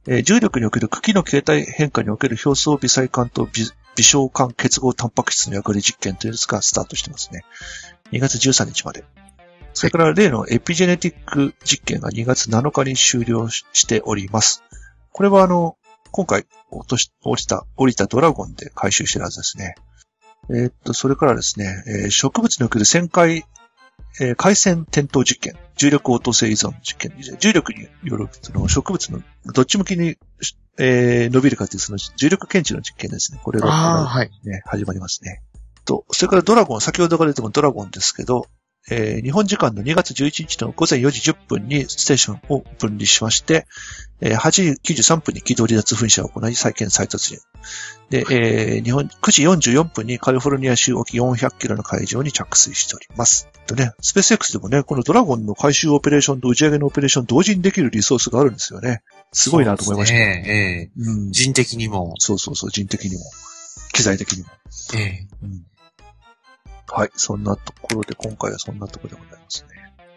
[0.06, 7.44] えー、重力における茎の形態変化における表層微細管と微微小管結合タンパク質の役割実験というやつがスタートしてますね。
[8.12, 9.04] 2月13日まで。
[9.82, 14.62] それから例のエピジェネティック実験が2月7日に終了しております。
[15.10, 15.76] これはあの、
[16.12, 19.74] 今回落とし、降りた、降りたドラゴンで回収してるはずですね。
[20.50, 23.44] えー、っと、それからですね、えー、植物における旋回、
[24.20, 29.20] えー、回線点灯実験、重力応答性依存実験、重力によるその植物の
[29.52, 30.16] どっち向きに、
[30.78, 33.40] えー、伸びるかというその重力検知の実験ですね。
[33.42, 34.30] これが、ね、はい、
[34.64, 35.42] 始まりますね。
[35.84, 38.46] と、それからドラゴン、先ほどから出てもドラゴンですけど、
[38.90, 43.66] えー、日本時間の2月11日の午前4時10分にステーションを分離しまして、
[44.20, 44.50] えー、8
[44.82, 47.40] 時93分に軌道離脱噴射を行い再建再突入。
[48.10, 53.48] で、えー、日本、9時44分にカリフォルニア州沖400キロの海上に着水しております。
[53.66, 59.02] とね、スペース X でもね、このドラゴンの回収オペレーションと打ち上げのオペレーション同時にできるリソースがあるんですよね。
[59.32, 60.14] すごいなと思いました。
[60.14, 61.32] ね、ええー、うん。
[61.32, 62.14] 人的にも。
[62.18, 63.22] そうそうそう、人的にも。
[63.92, 64.48] 機材的にも。
[64.94, 65.66] ええー、うん
[66.94, 67.10] はい。
[67.14, 69.68] そんなところで、今回はそんなところでございますね。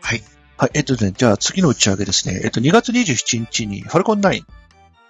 [0.01, 0.21] はい。
[0.57, 0.71] はい。
[0.73, 2.41] えっとね、じゃあ次の打ち上げですね。
[2.43, 4.41] えっと、2月27日に、ファルコン9。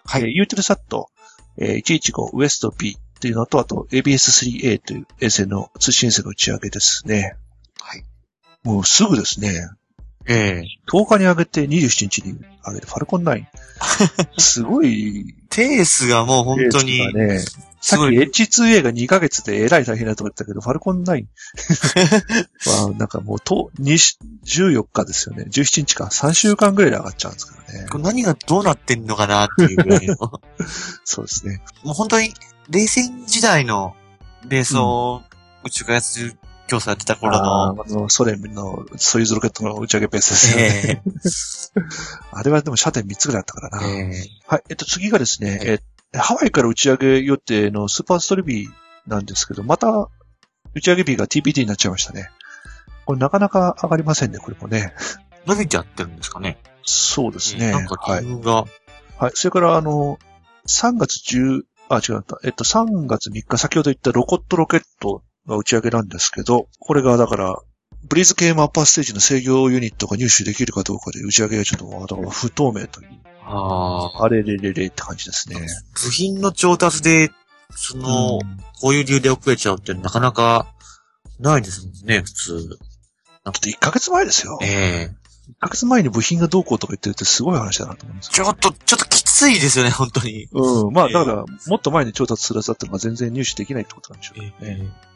[0.05, 0.21] はい。
[0.21, 1.09] えー、ユーテルサット、
[1.57, 7.35] えー、115ウエスト B っていうのと、あと ABS3A という衛星の通信衛星の打ち上げですね。
[7.81, 8.03] はい。
[8.63, 9.67] もうすぐですね。
[10.27, 13.45] ええー、10日に上げて27日に上げて、ファルコン9。
[14.37, 15.35] すごい。
[15.49, 17.13] ペースがもう本当に。
[17.13, 17.43] ね、
[17.79, 21.25] さっき H2A が2ヶ月でえらい大変だと思ったけど、ファルコン9
[22.65, 25.45] は、 なんかもうと、14日ですよね。
[25.47, 26.05] 17日か。
[26.05, 27.85] 3週間ぐらいで上がっちゃうんですからね。
[27.99, 30.15] 何がどうなってんのかなっていうぐらいの。
[31.05, 31.61] そうですね。
[31.83, 32.33] もう本当に、
[32.69, 33.95] 冷戦時代の
[34.47, 35.21] ベースを
[35.63, 36.35] 宇宙開発
[36.67, 37.69] 競争やってた頃の。
[37.69, 41.03] あの、ソ連のソユーズロケットの打ち上げペースですね。
[41.05, 41.83] えー、
[42.31, 43.87] あれはでも射程3つぐらいあったからな。
[43.87, 44.13] えー、
[44.47, 44.63] はい。
[44.69, 45.79] えっと、次がですね、え
[46.17, 48.69] ハワイから打ち上げ予定のスーパーストリビー
[49.07, 50.09] なんですけど、また
[50.73, 52.29] 打ち上げ日が TBD になっちゃいましたね。
[53.05, 54.93] これなかなか上がりませんね、これもね。
[55.45, 57.71] 伸びちゃってるんですかねそうですね。
[57.71, 58.67] なんか理由が、は
[59.19, 59.23] い。
[59.25, 59.31] はい。
[59.35, 60.17] それから、あの、
[60.67, 62.39] 3月10、あ、違った。
[62.43, 67.59] えっと、3月3日、先ほど言ったロコットロケットの打ち上げなんですけど、これがだから、
[68.07, 73.09] ブリーズ系マッパーステージの制御ユニットが入手できるかどうかで打ち上げがちょっと、だから不透明という。
[73.43, 74.23] ああ。
[74.23, 75.55] あれれれれって感じですね。
[75.93, 77.31] 部品の調達で、
[77.71, 80.67] その、うん、こういう理由で遅れちゃうってなかなか
[81.39, 82.79] ないですもんね、普通。
[83.43, 84.59] だって1ヶ月前ですよ。
[84.61, 90.47] ええー、1ヶ月前に部品がどうこうとか言ってるってすごい話だなと思うんですちょっと、ちょっときついですよね、本当に。
[90.51, 90.93] うん。
[90.93, 94.53] まあ、だから、もっと前に調達するやつだったのが全然入手できないってことなんでしょうね。
[94.61, 95.14] ええー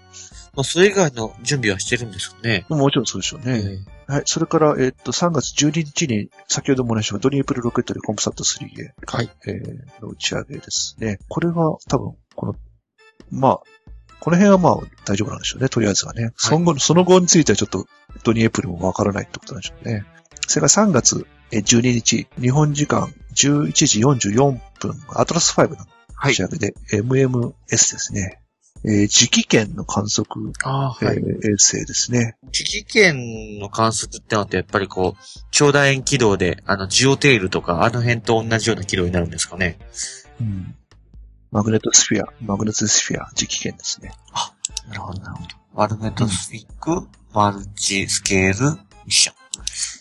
[0.55, 2.65] まあ、それ以外の準備はしてるんですよね。
[2.69, 3.81] もちろんそうでしょうね。
[4.07, 4.23] えー、はい。
[4.25, 9.29] それから、えー、っと、3月12日に、先ほどもお話したドニープルロケットでコンプサット3へ、はい。
[9.47, 11.19] えー、の打ち上げですね。
[11.29, 11.55] これが
[11.87, 12.55] 多分、この、
[13.31, 13.59] まあ、
[14.19, 16.23] この辺はまあ大丈夫なんでしょうね、とりあえずはね。
[16.23, 17.85] はい、その後、その後についてはちょっと
[18.23, 20.05] ドニーエプルもわからないってことなんでしょうね。
[20.47, 25.85] それから3月12日、日本時間11時44分、アトラス5の
[26.21, 28.41] 打ち上げで、はい、MMS ですね。
[28.85, 32.37] えー、磁気圏の観測、あはい、えー、衛星ですね。
[32.47, 39.79] 磁気圏の観測ってのってやっぱりこう、超楕円軌道で、あの、ジオテールとか、あの辺と同じような軌道になるんですかね。
[40.39, 40.75] うん。
[41.51, 44.13] マグネットスフィア、マグネットスフィア、磁気圏ですね。
[44.31, 44.53] あ、
[44.87, 45.47] なるほど、なるほど。
[45.73, 49.33] マグネットスフィック、うん、マルチスケール、ミッショ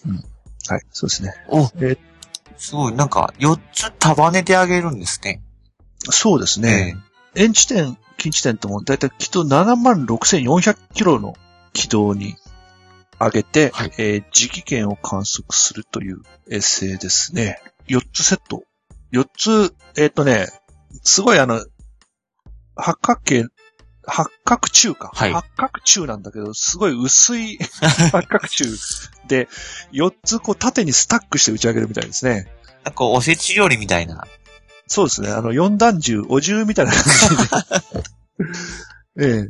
[0.07, 0.11] ン。
[0.11, 0.17] うん。
[0.69, 1.35] はい、そうですね。
[1.49, 1.99] お、えー、
[2.59, 5.43] すごい、なんか、4つ束ねてあげるんですね。
[6.11, 7.01] そうですね。
[7.35, 11.35] えー、エン地点近地点ともだいたい軌道76,400キロの
[11.73, 12.35] 軌道に
[13.19, 17.61] 上げて、はい、えー、磁気圏を観測するという衛星ですね。
[17.89, 18.65] 4つセット。
[19.13, 20.49] 4つ、えっ、ー、とね、
[21.03, 21.65] すごいあの、
[22.77, 23.45] 八角形、
[24.05, 25.11] 八角柱か。
[25.15, 27.59] はい、八角柱なんだけど、すごい薄い
[28.13, 28.69] 八角柱
[29.29, 29.49] で、
[29.93, 32.51] 4つこう縦にスタックして打ち上げるみたいですね。
[32.85, 34.27] なんかおせち料理みたいな。
[34.89, 35.31] そうですね。
[35.31, 37.03] あの、四段重、お重みたいな感
[39.17, 39.49] じで、 ええ、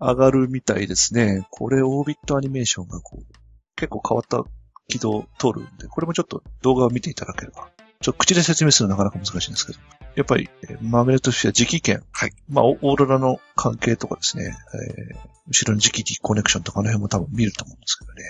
[0.00, 1.46] 上がるみたいですね。
[1.50, 3.34] これ、オービットアニメーションがこう、
[3.76, 4.42] 結構変わった
[4.88, 7.70] 軌道を通るんで、これもちょっと動画を見ていただければ。
[8.00, 9.78] ちょっと口で説明するのはなかなか難しいんですけど。
[10.16, 10.50] やっぱり、
[10.80, 12.02] マグネットフィア磁気圏。
[12.10, 12.32] はい。
[12.48, 15.16] まあ、オーロラの関係とかですね、えー、
[15.48, 18.22] 後ろの磁気コネクションとかあの辺も多分見ると思うんですけどね。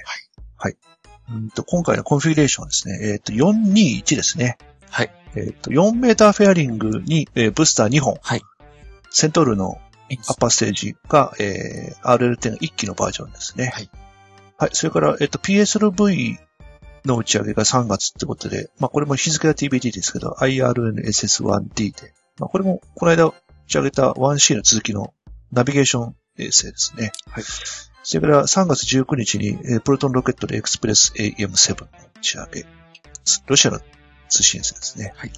[0.59, 0.73] はい。
[0.75, 0.77] はい。
[1.31, 4.59] うんと今回のコンフィギュレーションはですね、えっ、と、421ですね。
[4.93, 5.11] はい。
[5.35, 8.19] えっ、と、4メーターフェアリングに、えーブースター2本。
[8.23, 8.43] はい。
[9.11, 9.81] セントールの
[10.29, 13.73] アッパーステージが、えー、RL10 1機のバージョンですね。
[13.75, 13.91] はい。
[14.59, 14.71] はい。
[14.75, 16.37] それから、えっと、PSLV
[17.07, 23.35] の打ち上げが3月ってことで、まあ、これも日付は TBD ですけど、IRNSS1D で、まあ、これも、この間打
[23.67, 25.15] ち上げた 1C の続きの
[25.51, 27.13] ナビゲーション衛星ですね。
[27.29, 27.45] はい。
[28.03, 31.87] それから3月19日に、えープロトンロケットでエクスプレス AM7 の
[32.17, 32.67] 打ち上げ。
[33.25, 33.81] つロシアの
[34.33, 35.13] 通信衛星ですね。
[35.17, 35.33] はい。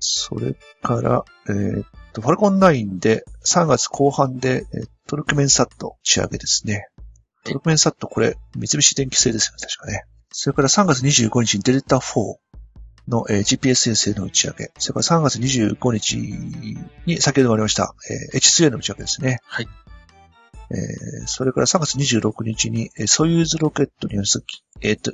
[0.00, 6.86] それから、えーっと、ファルコン9で3月後半で、えートルクメンサット打ち上げですね。
[7.42, 10.04] トルクメンサットこれ、三菱電機製ですよね、確かね。
[10.30, 12.36] それから3月25日にデルタ4
[13.08, 14.70] の、えー GPS 衛星の打ち上げ。
[14.78, 16.16] それから3月25日
[17.06, 19.40] に先ほどもありました、えー H2A の打ち上げですね。
[19.46, 19.68] はい。
[20.70, 25.12] えーそれから3月26日に、えーソユーズロケットによる先、えっ、と、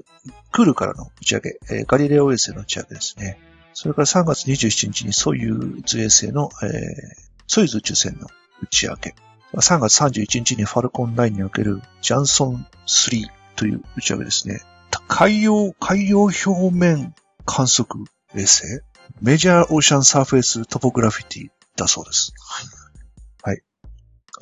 [0.52, 3.38] クールからの打ち上げ、えーガリレオ衛星の打ち上げですね。
[3.74, 6.70] それから3月27日にソユーズ衛星の、えー
[7.48, 8.26] ソユーズ宇宙船の
[8.62, 9.14] 打ち上げ。
[9.54, 14.60] 3月31日にファルコン9におけるジェイソン3という打ち上げですね。
[15.08, 18.04] 海洋、海洋表面観測
[18.34, 18.64] 衛星
[19.20, 22.32] measure ocean surface topography だそうです。
[23.42, 23.62] はい。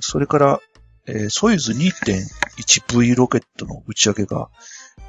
[0.00, 0.60] それから、
[1.06, 4.48] えーソユーズ 2.1V ロケットの打ち上げが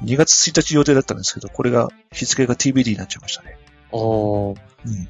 [0.04, 3.58] 2月1日予定だったんですけど、これが日付が TBD になっちゃいましたね。
[3.92, 4.56] おー。
[4.86, 5.08] うん。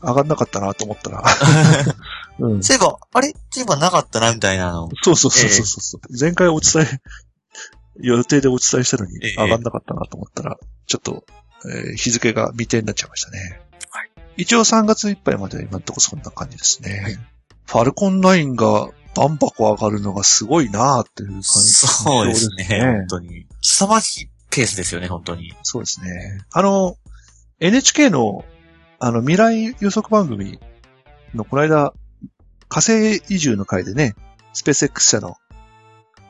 [0.00, 1.24] 上がんなかったなと思ったら。
[2.38, 2.62] うん。
[2.62, 3.28] そういえば、あれ？
[3.28, 4.88] そういえばなかったな、みたいなの。
[5.02, 7.00] そうそうそうそうそう、前回お伝え、
[8.00, 10.56] 予定でお伝えしたのにええ上がんなかったなと思ったら、
[10.86, 11.24] ちょっと、
[11.66, 13.60] えー日付が未定になっちゃいましたね。
[13.90, 14.10] はい。
[14.36, 17.00] 一応3月いっぱいまでは今んとこそんな感じですね。
[17.00, 17.18] はい
[17.66, 18.88] ファルコン9が
[19.18, 22.66] バンバコ上がるのがすごいなーっていう感じそうですね。
[22.68, 23.46] 本当に。
[23.60, 25.54] 凄まじいペースですよね、本当に。
[25.62, 26.40] そうですね。
[26.52, 26.96] あの、
[27.60, 28.44] NHK の、
[29.00, 30.60] あの、未来予測番組
[31.34, 31.92] の、この間、
[32.68, 34.14] 火星移住の回でね、
[34.52, 35.36] スペース X 社の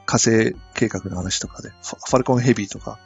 [0.07, 2.99] 火星計画の話とかで、ファファルコンヘビーとか、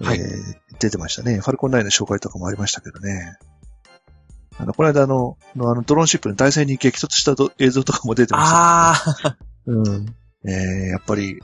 [0.00, 1.38] はいえー出てましたね。
[1.38, 3.38] ファルコン9の紹介とかもありましたけどね。
[4.58, 8.92] あの、この間あの、のあのドローンシップの大戦に激突したど映像とかも出てました、あ
[9.30, 9.36] あ、
[9.66, 10.14] うん。
[10.48, 10.52] えー、
[10.88, 11.40] やっぱり、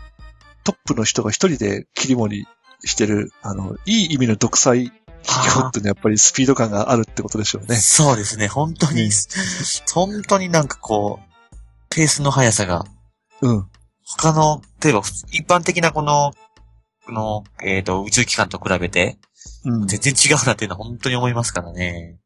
[0.65, 2.47] トップの人が一人で切り盛り
[2.89, 4.93] してる、あの、いい意味の独裁
[5.25, 7.77] 企業ってね、やっぱりスピード感があるってことでしょうね。
[7.77, 9.11] そうですね、本当に、うん
[9.93, 11.55] 本当になんかこう、
[11.91, 12.85] ペースの速さが、
[13.41, 13.67] うん。
[14.05, 15.01] 他の、例えば、
[15.31, 16.33] 一般的なこの、
[17.05, 19.19] この、えっ、と、宇宙機関と比べて、
[19.65, 19.87] うん。
[19.87, 22.19] 全然違うなっていうのは本当に思いますからね。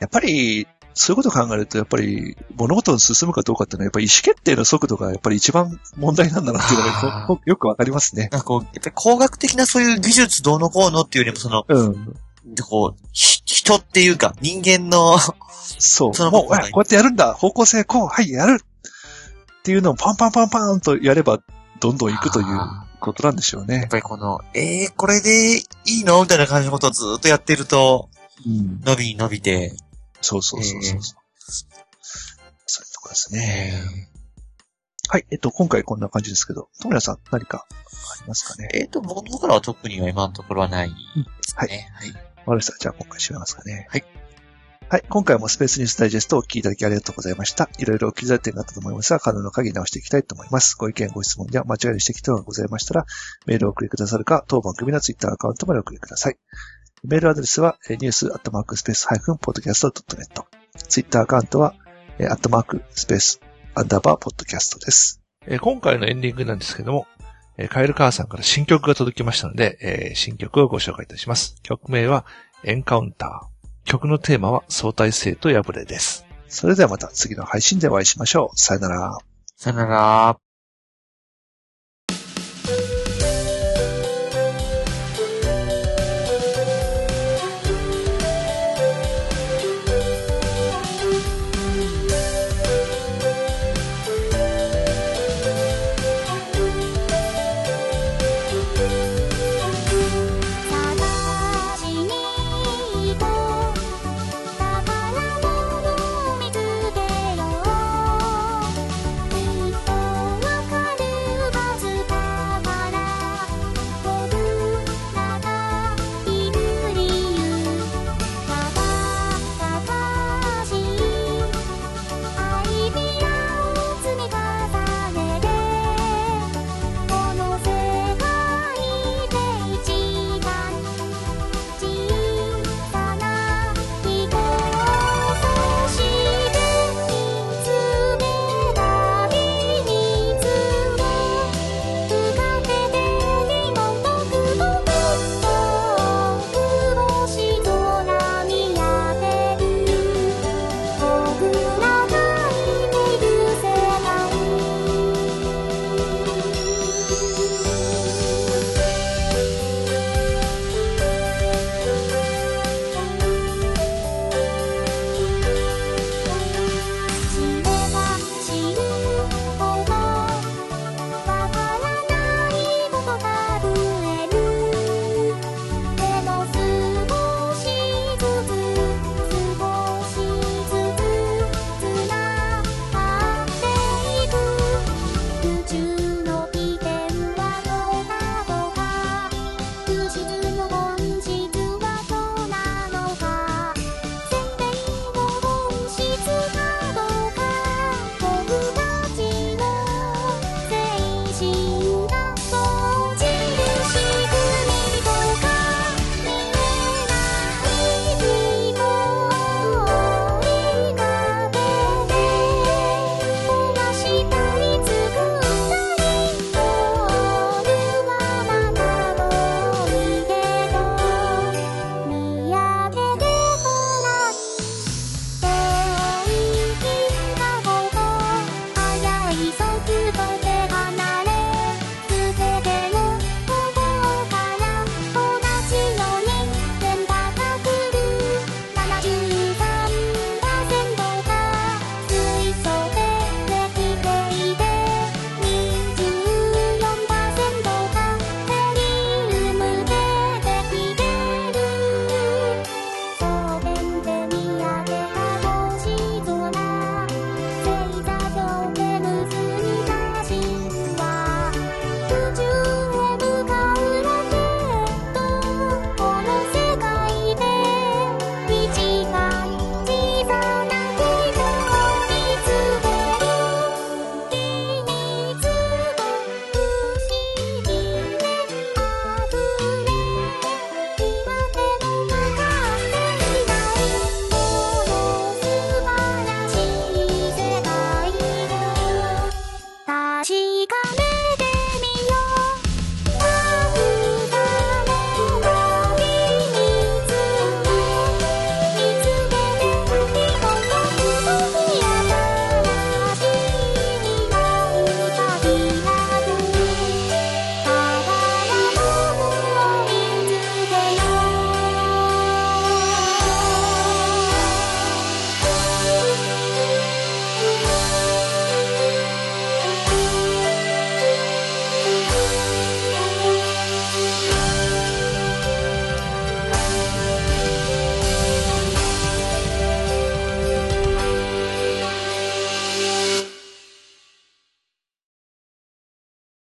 [0.00, 8.28] やっぱり、そういうことを考えると、やっぱり、物事を進むかどうかっていうのは、やっぱり意思決定の速度がやっぱり一番問題なんだなっていうのがよよくわかりますね。
[8.32, 12.14] なんかこう、やっぱり工学的なそういう技術どうのこうのっていうよりも、その、うん。
[12.54, 15.18] でこう、ひ人っていうか、人間の、
[15.78, 16.14] そう。
[16.14, 21.40] そのもう、あこうやってやるんだ方向性こうはい、やるっていうのをパンパンパンパンとやれば、
[21.80, 23.88] どんどん行くというあことなんでしょうーやっね。
[23.90, 25.64] ぱりこの、えー、これでい
[26.00, 26.22] いの？
[26.22, 28.08] みたいな感じのことをずーっとやってると、
[28.46, 28.80] うん。
[28.84, 29.76] 伸びに伸びて、
[30.20, 31.18] そうそうそうそうそう。
[32.66, 33.72] そういうとこですね。
[34.12, 34.16] え
[35.08, 35.26] はい。
[35.30, 38.68] えっと、今回こんな感じですけど、友谷さん何かありますかね？
[38.74, 40.94] ー、えーと、僕からは特には今のところはないで
[41.42, 41.88] すね。
[41.94, 42.08] はい。
[42.08, 42.76] わかりました。
[42.78, 43.86] じゃあ今回締めますかね。
[43.90, 44.04] はい。
[44.88, 45.04] はい。
[45.08, 47.68] 今回もスペースニュースダイジェストをお聞きいただきありがとうございました。
[47.78, 50.76] いろいろお気づい点があったと思いますが、可能な限り直していきたいと思います。
[50.76, 53.04] ご意見、ご質問や間違いの指摘等がございましたら、
[53.46, 56.38] メールをお送りくださるか、当番組のツイッターアカウントまでお送りください。
[57.08, 60.46] メールアドレスは、えーニュースアットマークスペースハイフンポッドキャストドットネット。
[60.88, 61.74] ツイッターアカウントは、
[62.18, 63.40] えーアットマークスペース
[63.76, 65.22] アンダーバーポッドキャストです。
[65.46, 67.06] えー今回のエンディングなんですけども、
[67.58, 71.54] えーカエルカーさんから新曲が届きましたので、えー新曲をご紹介いたします。
[71.62, 72.26] 曲名は
[72.64, 73.88] エンカウンター。
[73.88, 76.26] 曲のテーマは相対性と破れです。
[76.48, 78.58] それではまた次の配信でお会いしましょう。
[78.58, 79.18] さよなら。
[79.54, 80.45] さよなら。